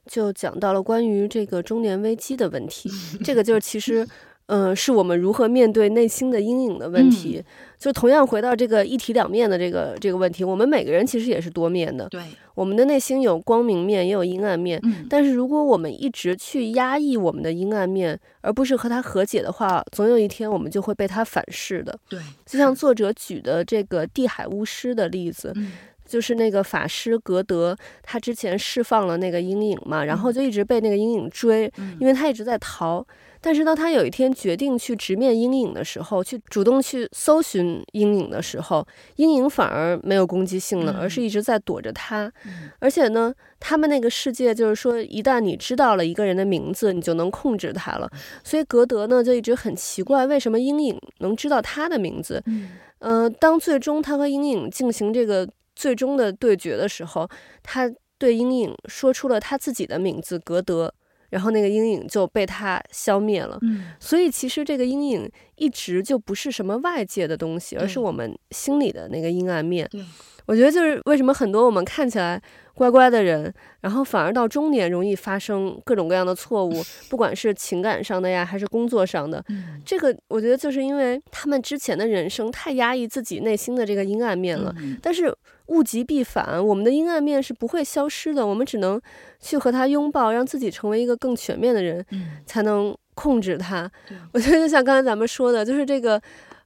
[0.05, 2.89] 就讲到了关于这个中年危机的问题。
[3.21, 4.07] 这个就是其实。
[4.51, 7.37] 嗯、呃，是我们如何面对内心的阴影的问题。
[7.37, 7.45] 嗯、
[7.77, 12.09] 就同样回到这个一体两面的这个这个问题，我们每个人其实也是多面的。
[12.09, 12.21] 对，
[12.55, 14.79] 我们的内心有光明面，也有阴暗面。
[14.83, 21.95] 嗯、但是如果我们一直去压抑我们的阴暗面，而不是和它和解的话，总有一天我们就会被它反噬的。
[22.09, 25.53] 对，就像作者举的这个地海巫师的例子。
[25.55, 25.71] 嗯
[26.09, 33.05] 就是那个法师格德，他之前释放了那个阴影嘛，然后就一直被那个阴影追，因为他一直在逃。
[33.41, 42.31] 但是当他有一天决定去直面阴影的时候，去主动去搜寻阴影的时候，阴影反而没有攻击性了，而是一直在躲着他。
[42.79, 48.09] 而且呢，他们那个世界就是说，一旦你知道了一个人的名字，你就能控制他了。
[48.43, 52.43] 所以格德呢就一直很奇怪，为什么阴影能知道他的名字？
[52.45, 57.29] 嗯，呃，当最终他和阴影进行这个最终的对决的时候，
[57.63, 60.93] 他对阴影说出了他自己的名字格德。
[61.29, 69.87] 然后那个阴影就被他消灭了，嗯，所以其实这个阴影一直就不是什么外界的东西，而是我们心里的那个阴暗面。
[69.91, 70.03] 对，
[70.49, 72.41] 我觉得就是为什么很多我们看起来
[72.73, 76.73] 乖乖的人，然后反而到中年容易发生各种各样的错误，
[77.07, 85.31] 不管是情感上的呀，还是工作上的，嗯，这个我觉得就是因为他们之前的人生太压抑自己内心的这个阴暗面了，嗯，但是。
[85.69, 88.99] 物极必反，我们的阴暗面是不会消失的，我们只能
[89.39, 93.87] 去和他拥抱，让自己成为一个更全面的人，嗯，才能控制他。
[94.33, 96.19] 我觉得就像刚才咱们说的，就是这个。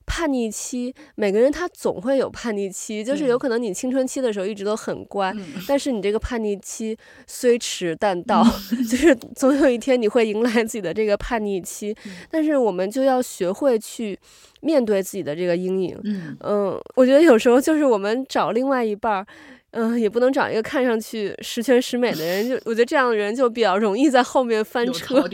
[0.06, 14.18] 叛逆期，每个人他总会有叛逆期，就是有可能你青春期的时候一直都很乖，嗯、但是你这个叛逆期虽迟但到，嗯、 就是总有一天你会迎来自己的这个叛逆期，嗯、但是我们就要学会去
[14.62, 16.00] 面对自己的这个阴影。
[16.04, 19.26] 嗯，嗯，我觉得有时候就是我们找另外一半儿，
[19.72, 25.24] 嗯，也不能找一个看上去十全十美的人，就我觉得这样的人就比较容易在后面翻车。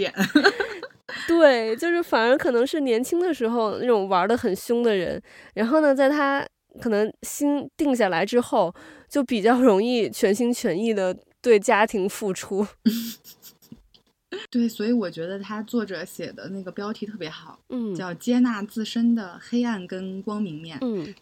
[1.28, 5.22] 对，就是反而可能是年轻的时候那种玩的很凶的人，
[5.54, 6.46] 然后呢，在他
[6.82, 8.74] 可能心定下来之后，
[9.08, 12.68] 就比较容易全心全意的对家庭付出。
[14.52, 20.78] 对，所以我觉得他作者写的那个标题特别好，嗯，叫接纳自身的黑暗跟光明面。
[20.82, 21.14] 嗯，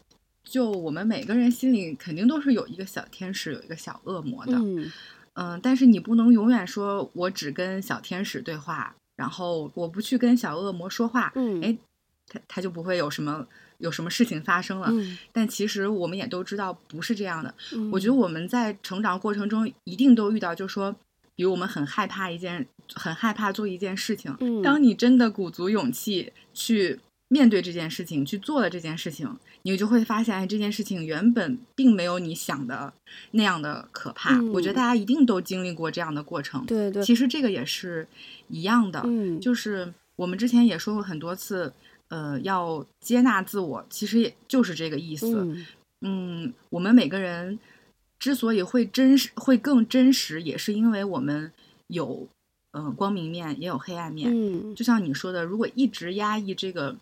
[0.43, 4.54] 就我们每个人心里肯定都是有一个小天使，有一个小恶魔的。
[4.58, 4.91] 嗯，
[5.34, 8.93] 嗯，但是你不能永远说我只跟小天使对话。
[9.17, 11.77] 然后我不去跟小恶魔说话，嗯，哎，
[12.30, 13.45] 他他就不会有什么
[13.80, 14.88] 有什么事情发生了。
[14.91, 17.53] 嗯，但其实我们也都知道不是这样的。
[17.73, 20.95] 嗯，我觉得我们在成长过程中一定都遇到，就是说，
[21.36, 24.34] 比如我们很害怕一件，很害怕做一件事情。
[24.39, 29.36] 嗯，当你真的鼓足勇气去面对这件事情，去做了这件事情。
[29.71, 32.93] 你就会发现，哎，这件事情原本并没有你想的
[33.32, 34.34] 那样的可怕。
[34.34, 36.65] 嗯，我觉得大家一定都经历过这样的过程。
[36.65, 38.08] 对对，其实这个也是
[38.47, 39.01] 一样的。
[39.03, 41.73] 嗯，就是我们之前也说过很多次，
[42.08, 45.36] 呃，要接纳自我，其实也就是这个意思。
[45.36, 45.65] 嗯，
[45.99, 47.60] 嗯，我们每个人
[48.17, 51.51] 之所以会真实，会更真实，也是因为我们
[51.88, 52.25] 有，
[52.71, 54.32] 呃，光明面，也有黑暗面。
[54.34, 56.95] 嗯，就像你说的，如果一直压抑这个。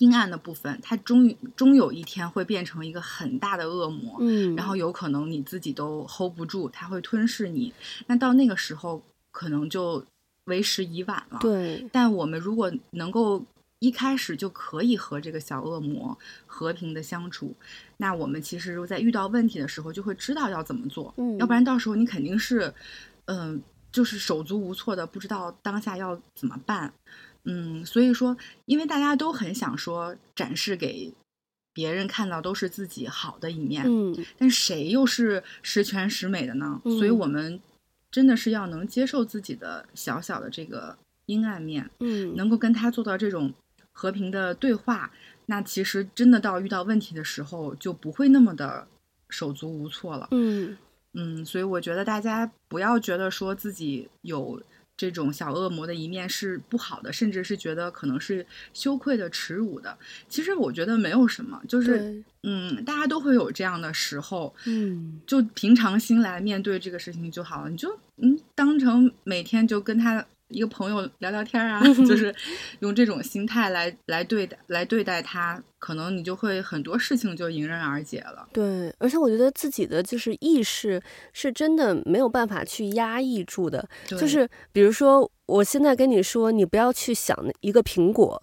[0.00, 7.72] 阴暗的部分，它终于终有一天会变成一个很大的恶魔，嗯，然后有可能你自己都 hold 不住，它会吞噬你。
[8.06, 10.02] 那到那个时候，可能就
[10.44, 11.38] 为时已晚了。
[11.42, 11.86] 对。
[11.92, 13.44] 但我们如果能够
[13.78, 17.54] 一开始就可以和这个小恶魔和平的相处，
[17.98, 21.12] 那我们其实在遇到问题的时候就会知道要怎么做。
[21.18, 21.36] 嗯。
[21.36, 22.72] 要不然到时候你肯定是，
[23.26, 23.60] 嗯、呃，
[23.92, 26.90] 就是手足无措的，不知道当下要怎么办。
[27.44, 31.12] 嗯，所以说，因为大家都很想说展示给
[31.72, 36.80] 别人看到都是自己好的一面，嗯，但谁又是十全十美的呢？
[36.84, 37.58] 嗯，所以我们
[38.10, 43.52] 真的是要能接受自己的小小的这个阴暗面，嗯，能够跟他做到这种
[43.92, 45.10] 和平的对话，
[45.46, 48.86] 那其实真的到遇到问题的时候就不会那么的
[49.30, 50.76] 手足无措了，嗯
[51.14, 54.62] 嗯，所以我觉得大家不要觉得说自己有。
[55.00, 59.96] 这种小恶魔的一面是不好的，甚至是觉得可能是羞愧的、耻辱的。
[60.28, 67.70] 其实我觉得没有什么，就是嗯，大家都会有这样的时候，嗯，就平常心来面对这个事情就好了。
[67.70, 70.26] 你就嗯，当成每天就跟他。
[70.50, 72.34] 一个朋友聊聊天啊， 就是
[72.80, 78.46] 用这种心态来来对待来对待他，可能你就会很多事情就迎刃而解了。
[78.52, 81.00] 对，而且我觉得自己的就是意识
[81.32, 83.88] 是真的没有办法去压抑住的。
[84.06, 88.42] 就是比如说，我现在跟你说，你不要去想一个苹果，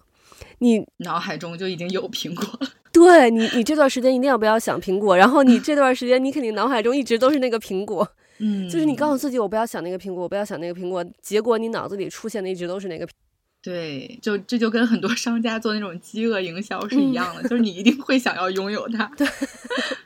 [0.58, 2.70] 你脑海中就已经有苹果了。
[2.90, 8.10] 对你，你这段时间一定要不要想苹果，然后你这段时间你肯定脑海中一直都是那个苹果。
[8.38, 13.16] 嗯，就是你告诉自己，我不要想那个苹果，我不要想那个苹果，结果你脑子里出现的一直都是那个苹果。
[13.60, 19.04] 对，就这就跟很多商家做那种饥饿营销是一样的，嗯、就是你一定会想要拥有它。
[19.18, 19.26] 对，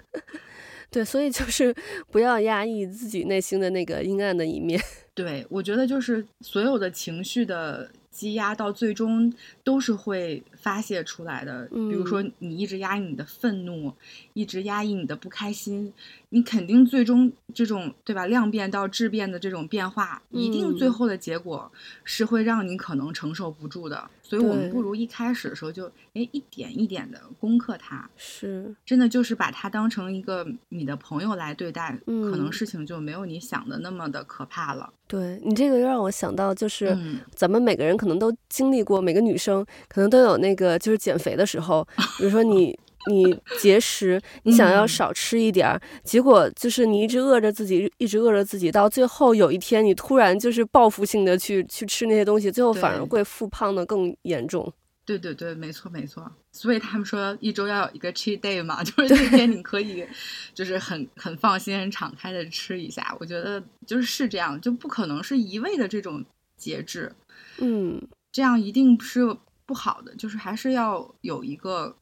[0.90, 1.74] 对，所以就是
[2.10, 4.80] 不要压抑自己内心的那个阴暗的一面。
[5.14, 9.30] 对，我觉得就是所有的情绪的积压到最终
[9.62, 11.68] 都是会发泄出来的。
[11.72, 13.92] 嗯、比如说，你一直压抑你的愤怒，
[14.32, 15.92] 一直压抑你的不开心。
[16.30, 21.70] 你肯定最终这种对吧，量变到质变的这种变化，一定最后的结果
[22.04, 24.08] 是会让你可能承受不住的。
[24.22, 25.84] 所以我们不如一开始的时候就
[26.14, 34.90] 哎一点一点的攻克它，是真的就是把它当成一个你的朋友来对待，嗯，可能事情就没有你想的那么的可怕了。
[35.06, 36.96] 对，你这个让我想到，就是
[37.34, 41.86] 咱们每个人可能都经历过，每个女生可能都有那个就是减肥的时候，
[42.18, 42.78] 比如说 你。
[43.08, 54.72] 你节食，你想要少吃一点儿，嗯，结果就是你一直饿着自己，一直饿着自己，到最后有一天你突然就是报复性的去去吃那些东西，最后反而会复胖的更严重。
[55.04, 56.30] 对对对，没错没错。
[56.52, 60.06] 所以他们说一周要有一个 cheat day 嘛， 就是那天你可以
[60.54, 63.12] 就是很很放心、很敞开的吃一下。
[63.18, 66.24] 我觉得就是是这样，就不可能是一味的这种
[66.56, 67.12] 节制，
[67.58, 68.00] 嗯，
[68.30, 69.36] 这样一定是
[69.66, 70.14] 不好的。
[70.16, 71.96] 就是还是要有一个。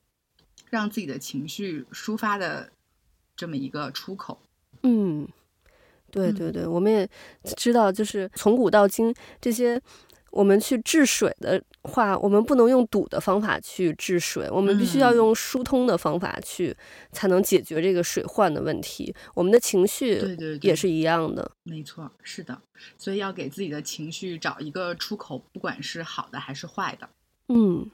[0.68, 2.70] 让自己的情绪抒发的
[3.34, 4.40] 这么一个出口，
[4.84, 5.26] 嗯，
[6.12, 7.08] 对对对，嗯，我们也
[7.56, 9.80] 知道，就是从古到今，这些
[10.30, 16.76] 我们去治水的话，我们不能用堵的方法去治水，我们必须要用疏通的方法去，
[17.11, 19.12] 才能解决这个水患的问题。
[19.34, 22.62] 我们的情绪，对对，也是一样的，没错，是的，
[22.96, 27.08] 所以要给自己的情绪找一个出口，不管是好的还是坏的，
[27.51, 27.90] 嗯。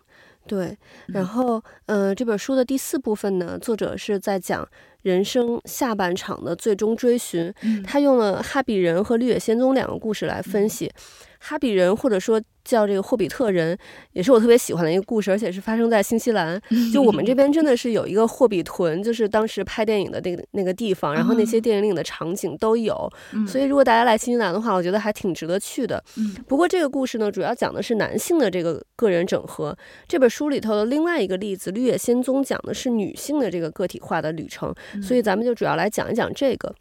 [0.49, 0.79] 对，
[1.09, 4.65] 然后，嗯、呃，这本书的第四部分呢，作者是在讲
[5.07, 7.55] 人生下半场的最终追寻。
[7.87, 10.91] 他用了哈比人和绿野仙踪两个故事来分析。
[11.39, 13.77] 哈比人，或者说叫这个霍比特人，
[14.15, 16.61] 也是我特别喜欢的一个故事，而且是发生在新西兰。
[16.93, 23.09] 就我们这边真的是有一个霍比屯，就是当时拍电影的那个那个地方，然后那些电影里的场景都有。
[23.47, 26.03] 所以如果大家来新西兰的话，我觉得还挺值得去的。
[26.49, 29.77] 不过这个故事呢，主要讲的是男性的这个个人整合。
[30.09, 36.75] 这本书里头的另外一个例子《绿野仙踪》讲的是女性的这个个体化的旅程，所以咱们就主要来讲一讲这个。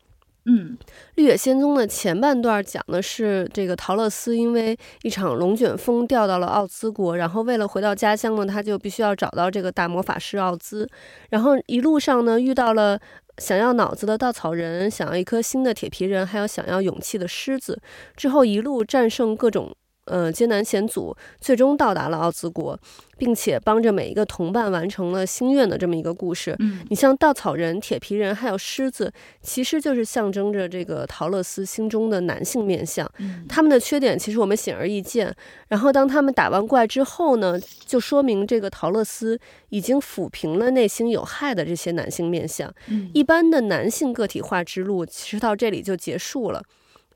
[0.48, 0.78] 嗯，
[1.16, 10.88] 《绿野仙踪》的前半段讲的是这个桃乐丝因为一场龙卷风掉到了奥兹国，然后为了回到家乡呢，他就必须要找到这个大魔法师奥兹，
[11.32, 13.00] 然后一路上呢遇到了
[13.40, 17.82] 想要脑子的稻草人，想要一颗心的铁皮人，还有想要勇气的狮子，
[18.16, 19.76] 之后一路战胜各种。
[20.06, 22.80] 呃，艰难险阻，最终到达了奥兹国，
[23.18, 26.56] 并且帮着每一个同伴完成了心愿的这么一个故事。
[26.60, 33.10] 嗯，你像稻草人、铁皮人还有狮子，其实就是象征着这个陶乐斯心中的男性面相。
[33.18, 35.36] 嗯，他们的缺点其实我们显而易见。
[35.70, 39.40] 然后当他们打完怪之后呢，就说明这个陶乐斯
[39.70, 42.72] 已经抚平了内心有害的这些男性面相。
[42.90, 46.62] 嗯，一般的男性个体化之路其实到这里就结束了。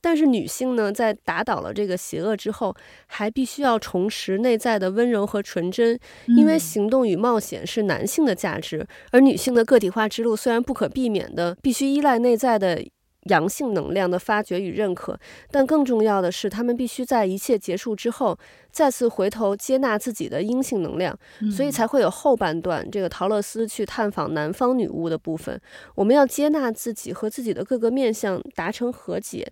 [0.02, 2.76] 但是女性呢，在打倒了这个邪恶之后，
[3.08, 6.00] 还必须要重拾内在的温柔和纯真，
[6.38, 12.84] 因为行动与冒险是男性的价值，而女性的个体化之路虽然不可避免的必须依赖内在的
[13.26, 15.20] 阳性能量的发掘与认可，
[15.52, 18.39] 但更重要的是，她们必须在一切结束之后，
[18.72, 21.18] 再次回头接纳自己的阴性能量，
[21.52, 25.60] 所以才会有后半段这个陶乐斯去探访南方女巫的部分。
[25.95, 29.52] 我们要接纳自己和自己的各个面相达成和解。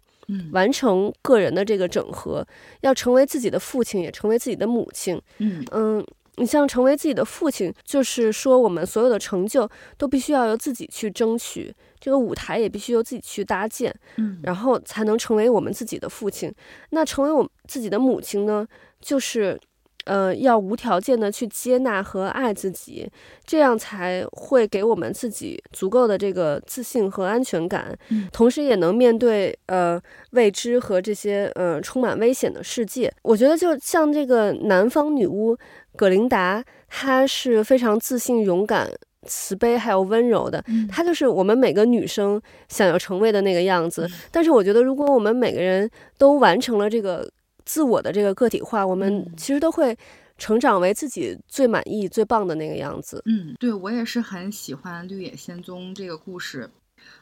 [0.51, 2.45] 完成个人的这个整合，
[2.81, 5.21] 要成为自己的父亲，也成为自己的母亲。
[5.39, 6.05] 嗯嗯，
[6.35, 13.93] 你像成为自己的父亲，就是说我们所有的成就都必须要由自己去争取，这个舞台也必须由自己去搭建。
[14.17, 16.53] 嗯，然后才能成为我们自己的父亲。
[16.89, 18.67] 那成为我们自己的母亲呢，
[19.01, 19.59] 就是。
[20.07, 23.07] 呃，要无条件的去接纳和爱自己，
[23.45, 30.01] 这样才会给我们自己足够的这个自信和安全感，嗯，同时也能面对呃
[30.31, 33.13] 未知和这些呃充满危险的世界。
[33.21, 35.57] 我觉得就像这个南方女巫
[35.95, 38.89] 葛琳达，她是非常自信、勇敢、
[39.25, 44.09] 慈悲还有温柔的，她就是我们每个女生想要成为的那个样子。
[44.31, 47.29] 但是我觉得，如果我们每个人都完成了这个。
[47.67, 49.95] 自我的这个个体化，我们其实都会
[50.37, 53.21] 成长为自己最满意、最棒的那个样子。
[53.25, 56.69] 嗯，对，我也是很喜欢《绿野仙踪》这个故事。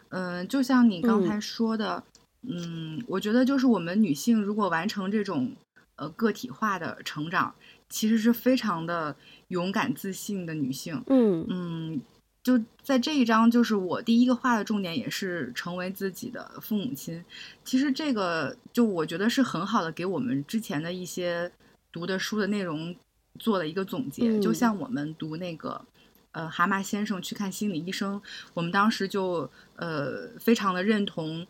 [0.09, 2.03] 嗯、呃，就像你刚才说的，
[2.43, 5.51] 嗯，嗯，我觉得就是我们女性如果完成这种
[5.95, 7.55] 呃个体化的成长，
[7.89, 9.15] 其实是非常的
[9.47, 11.03] 勇敢、自信的女性。
[11.07, 12.01] 嗯嗯。
[12.45, 17.25] 就在这一章，就是我第一个画的重点，也是成为自己的父母亲。
[17.63, 21.51] 其实这个，就我觉得是很好的，给我们之前的一些
[21.91, 22.95] 读的书的内容
[23.39, 24.39] 做了一个总结。
[24.39, 25.83] 就像我们读那个，
[26.33, 28.21] 呃，蛤蟆先生去看心理医生，
[28.53, 31.47] 我们当时就呃非常的认同，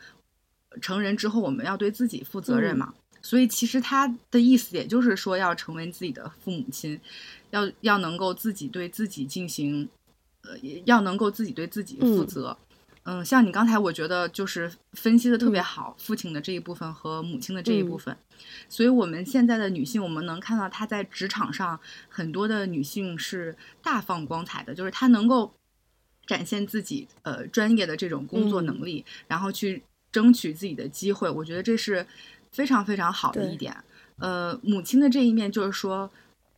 [0.80, 2.93] 成人之后我们要对自己负责任嘛。
[3.22, 6.98] 所以其实他的意思，也就是说要成为自己的父母亲，
[7.50, 9.89] 要要能够自己对自己进行。
[10.46, 12.58] 呃，要能够自己对自己负责，
[13.04, 18.14] 嗯，像你刚才，我觉得就是分析的特别好，父亲的这一部分和母亲的这一部分。
[18.14, 18.38] 嗯、
[18.68, 21.80] 所以，我们现在的女性，我们能看到她在职场上
[22.10, 25.54] 很多的女性是大放光彩的，就是她能够
[26.26, 31.30] 展现自己呃专业的这种工作能力，嗯、然后去争取自己的机会。
[31.30, 32.06] 我觉得这是
[32.52, 33.76] 非常非常好的一点。
[34.18, 36.10] 呃，母亲的这一面就是说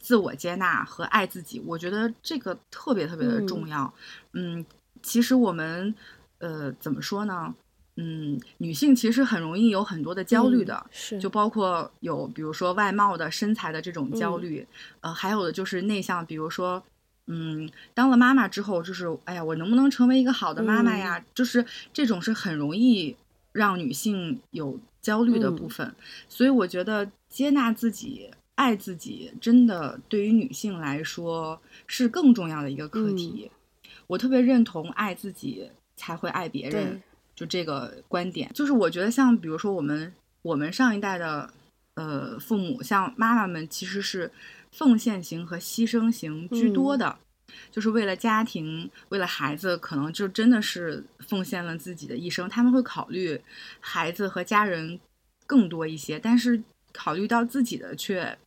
[0.07, 3.93] 自我接纳和爱自己，我觉得这个特别特别的重要。
[4.31, 4.65] 嗯，嗯，
[5.03, 5.93] 其实我们。
[6.39, 7.51] 呃，怎么说呢？
[7.95, 14.61] 嗯，女性其实很容易有很多的焦虑的，嗯、是就包括有比如说外貌的、身材的这种焦虑，
[15.01, 16.83] 嗯、呃，还有的就是内向，比如说，
[17.25, 21.17] 嗯，当了妈妈之后，就是哎呀，我能不能成为一个好的妈妈呀？
[21.17, 23.15] 嗯、就是这种是很容易
[23.51, 25.95] 让女性有焦虑的部分，嗯、
[26.29, 33.49] 所以我觉得接纳自己、爱自己，真的对于女性来说是更重要的一个课题。
[33.83, 35.71] 嗯、我特别认同爱自己。
[35.99, 37.01] 才会爱别人，
[37.35, 41.51] 就这个观点，就是我觉得像比如说我们我们上一代的
[41.95, 44.31] 呃父母，像妈妈们其实是
[44.71, 52.47] 奉献型和牺牲型居多的，嗯、就是为了家庭，为了孩子，可能就真的是奉献了自己的一生。
[52.47, 53.41] 他们会考虑
[53.79, 54.99] 孩子和家人
[55.47, 56.61] 更多一些，但是
[56.93, 58.37] 考虑到自己的却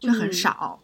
[0.00, 0.80] 却很少。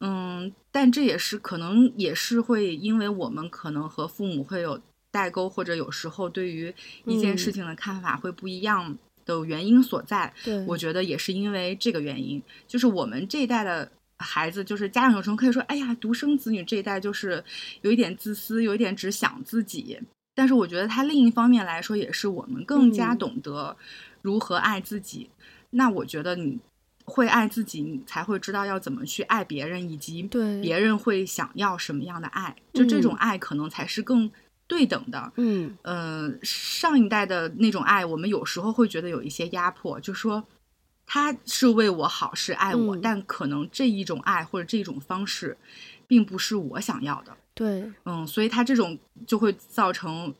[0.00, 4.80] 嗯，嗯，但这也是可能也是会因为我们可能和父母会有。
[5.10, 6.72] 代沟或者有时候对于
[7.06, 8.94] 一件事情的看法会不一样
[9.24, 12.40] 的原因所在，对，我觉得也是因为这个原因。
[12.66, 17.42] 就是我们这一代的孩子，就是家长有时候可以说，哎呀，独生子女这一代就是
[17.80, 19.98] 有一点自私，有一点只想自己。
[20.34, 23.74] 但是我觉得他另一方面来说，也是我们更加懂得
[24.20, 25.30] 如何爱自己。
[25.38, 26.58] 嗯、那我觉得你
[27.08, 30.22] 会爱自己，你才会知道要怎么去爱别人，以及
[30.62, 32.54] 别人会想要什么样的爱。
[32.74, 34.30] 就这种爱，可能才是更。
[34.68, 40.44] 对等的，嗯，呃，上一代的那种爱，我们有时候会觉得有一些压迫，就说
[41.06, 45.56] 他是为我好，是爱我，嗯、但可能这一种爱或者这种方式，
[46.06, 47.34] 并不是我想要的。
[47.54, 50.34] 对，嗯，所以他这种就会造成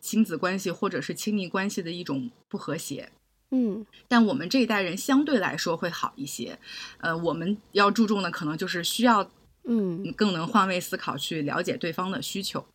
[0.00, 3.12] 亲子关系或者是亲密关系的一种不和谐。
[3.56, 6.58] 嗯，但我们这一代人相对来说会好一些，
[6.98, 9.30] 呃，我们要注重的可能就是需要，
[9.62, 12.66] 嗯，更能换位思考去了解对方的需求。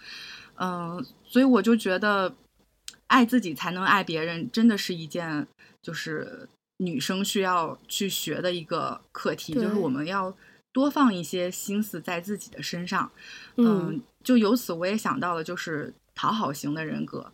[0.56, 2.34] 嗯、呃，所以我就觉得，
[3.08, 5.46] 爱自己才能爱别人，真的是一件
[5.82, 10.34] 就是女生需要去学的一个课题，就是我们要
[10.72, 13.12] 多放一些心思在自己的身上。
[13.58, 17.30] 嗯、呃，就由此我也想到了，就是讨好型的人格。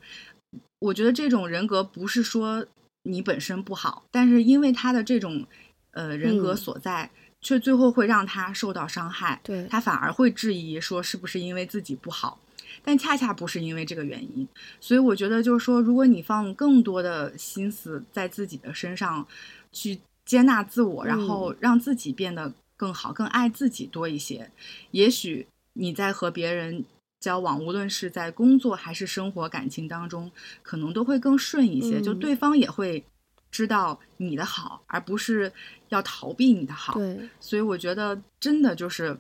[0.80, 2.66] 我觉得这种人格不是说
[3.06, 5.45] 你本身不好，但是因为他的这种
[5.91, 9.39] 呃人格所在，嗯、却最后会让他受到伤害。
[9.43, 12.39] 对，他反而会质疑说，是不是因为自己不好？
[12.84, 14.47] 但恰恰不是因为这个原因，
[14.82, 19.26] 所以我觉得就是说，如果你放更多的心思在自己的身上，
[19.72, 24.51] 去接纳自我，然后让自己变得更好，更爱自己多一些，
[24.91, 26.84] 也许你在和别人
[27.26, 33.03] 交往，无论是在工作还是生活感情当中，可能都会更顺一些，就对方也会
[33.49, 35.51] 知道你的好，而不是
[35.89, 36.93] 要逃避你的好。
[36.93, 39.17] 对，所以我觉得真的就是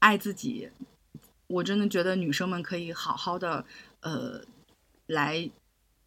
[0.00, 0.68] 爱自己。
[1.46, 3.64] 我真的觉得女生们可以好好的，
[4.00, 4.42] 呃，
[5.06, 5.48] 来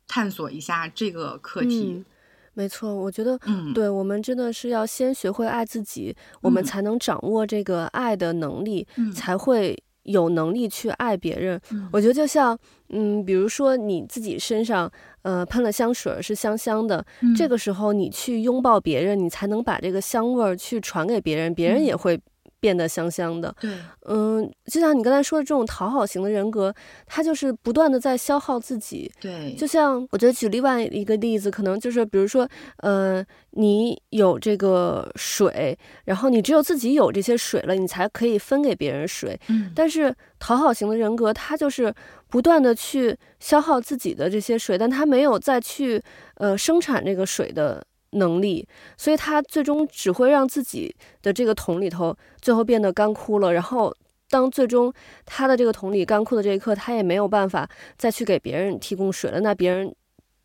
[0.07, 1.95] 探索一下这个课题。
[1.95, 2.05] 嗯，
[2.53, 9.81] 没错，我觉得，嗯，对，我们真的是要先学会爱自己，嗯，我们才能掌握这个爱的能力，嗯，才会
[10.11, 11.59] 有能力去爱别人。
[11.71, 12.57] 嗯，我觉得就像，
[12.89, 14.91] 嗯，比如说你自己身上，
[15.21, 22.19] 呃，喷了香水是香香的，嗯，这个时候你去拥抱别人，你才能把这个香味儿去传给别人，别人也会。
[22.59, 23.71] 变得香香的，对，
[24.05, 26.73] 嗯，就像你刚才说的这种讨好型的人格，
[27.05, 32.47] 他就是不断的在消耗自己，对，就像我觉得举另外一个例子，可能就是比如说，
[32.77, 41.93] 呃，你有这个水，然后你只有自己有这些水了，你才可以分给别人水，嗯，但是讨好型的人格，他就是
[42.27, 46.01] 不断的去消耗自己的这些水，但他没有再去
[46.35, 47.85] 呃生产这个水的。
[48.11, 53.53] 能力，所以他最终只会让自己的这个桶里头最后变得干枯了。
[53.53, 53.95] 然后，
[54.29, 54.93] 当最终
[55.25, 59.39] 他的这个桶里干枯的这一刻，他也没有办法再去给别人提供水了。
[59.41, 59.93] 那别人。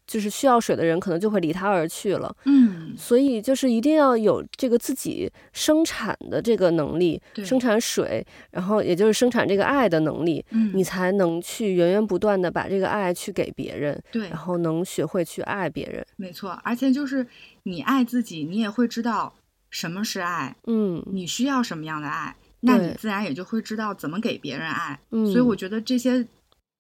[0.07, 2.35] 就是需要水的人，可能就会离他而去了。
[2.45, 16.05] 嗯，所以就是一定要有这个自己生产的这个能力，对生产水，然后也就是生产这个爱的能力，嗯，你才能去源源不断的把这个爱去给别人，对，然后能学会去爱别人。
[16.17, 17.27] 没错，而且就是
[17.63, 19.35] 你爱自己，你也会知道
[19.71, 25.01] 什么是爱，嗯，你需要什么样的爱，那你自然也就会知道怎么给别人爱。
[25.11, 26.27] 嗯，所以我觉得这些。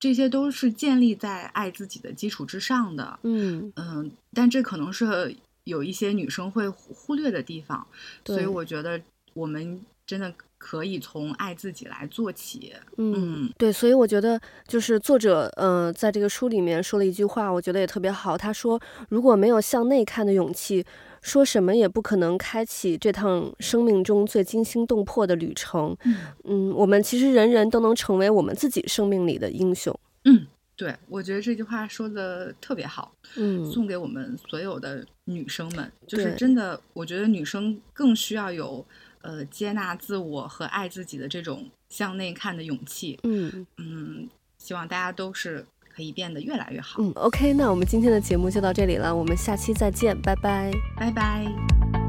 [0.04, 3.18] 这些都是建立在爱自己的基础之上的。
[3.22, 5.34] 嗯嗯，但这可能是
[5.64, 7.86] 有一些女生会忽略的地方，
[8.26, 9.00] 所以我觉得
[9.32, 12.74] 我们真的可以从爱自己来做起。
[12.98, 14.38] 嗯，对，所以我觉得
[14.68, 18.36] 就是作者，嗯、呃，在这个书里面说了一句话，我觉得也特别好。
[18.36, 18.78] 他说
[19.08, 20.84] ：“如果没有向内看的勇气，
[21.24, 29.98] 说什么也不可能开启这趟生命中最惊心动魄的旅程。”嗯，嗯，我们其实人人都能成为我们自己生命里的英雄。
[30.24, 30.46] 嗯。
[30.76, 38.84] 对，我觉得这句话说的特别好，嗯，送给我们所有的女生们，就是真的，我觉得女生更需要有
[39.22, 45.64] 呃接纳自我和爱自己的这种向内看的勇气，嗯嗯，希望大家都是
[45.94, 47.02] 可以变得越来越好。
[47.02, 52.03] 嗯，OK，那我们今天的节目就到这里了，我们下期再见，拜拜，拜拜。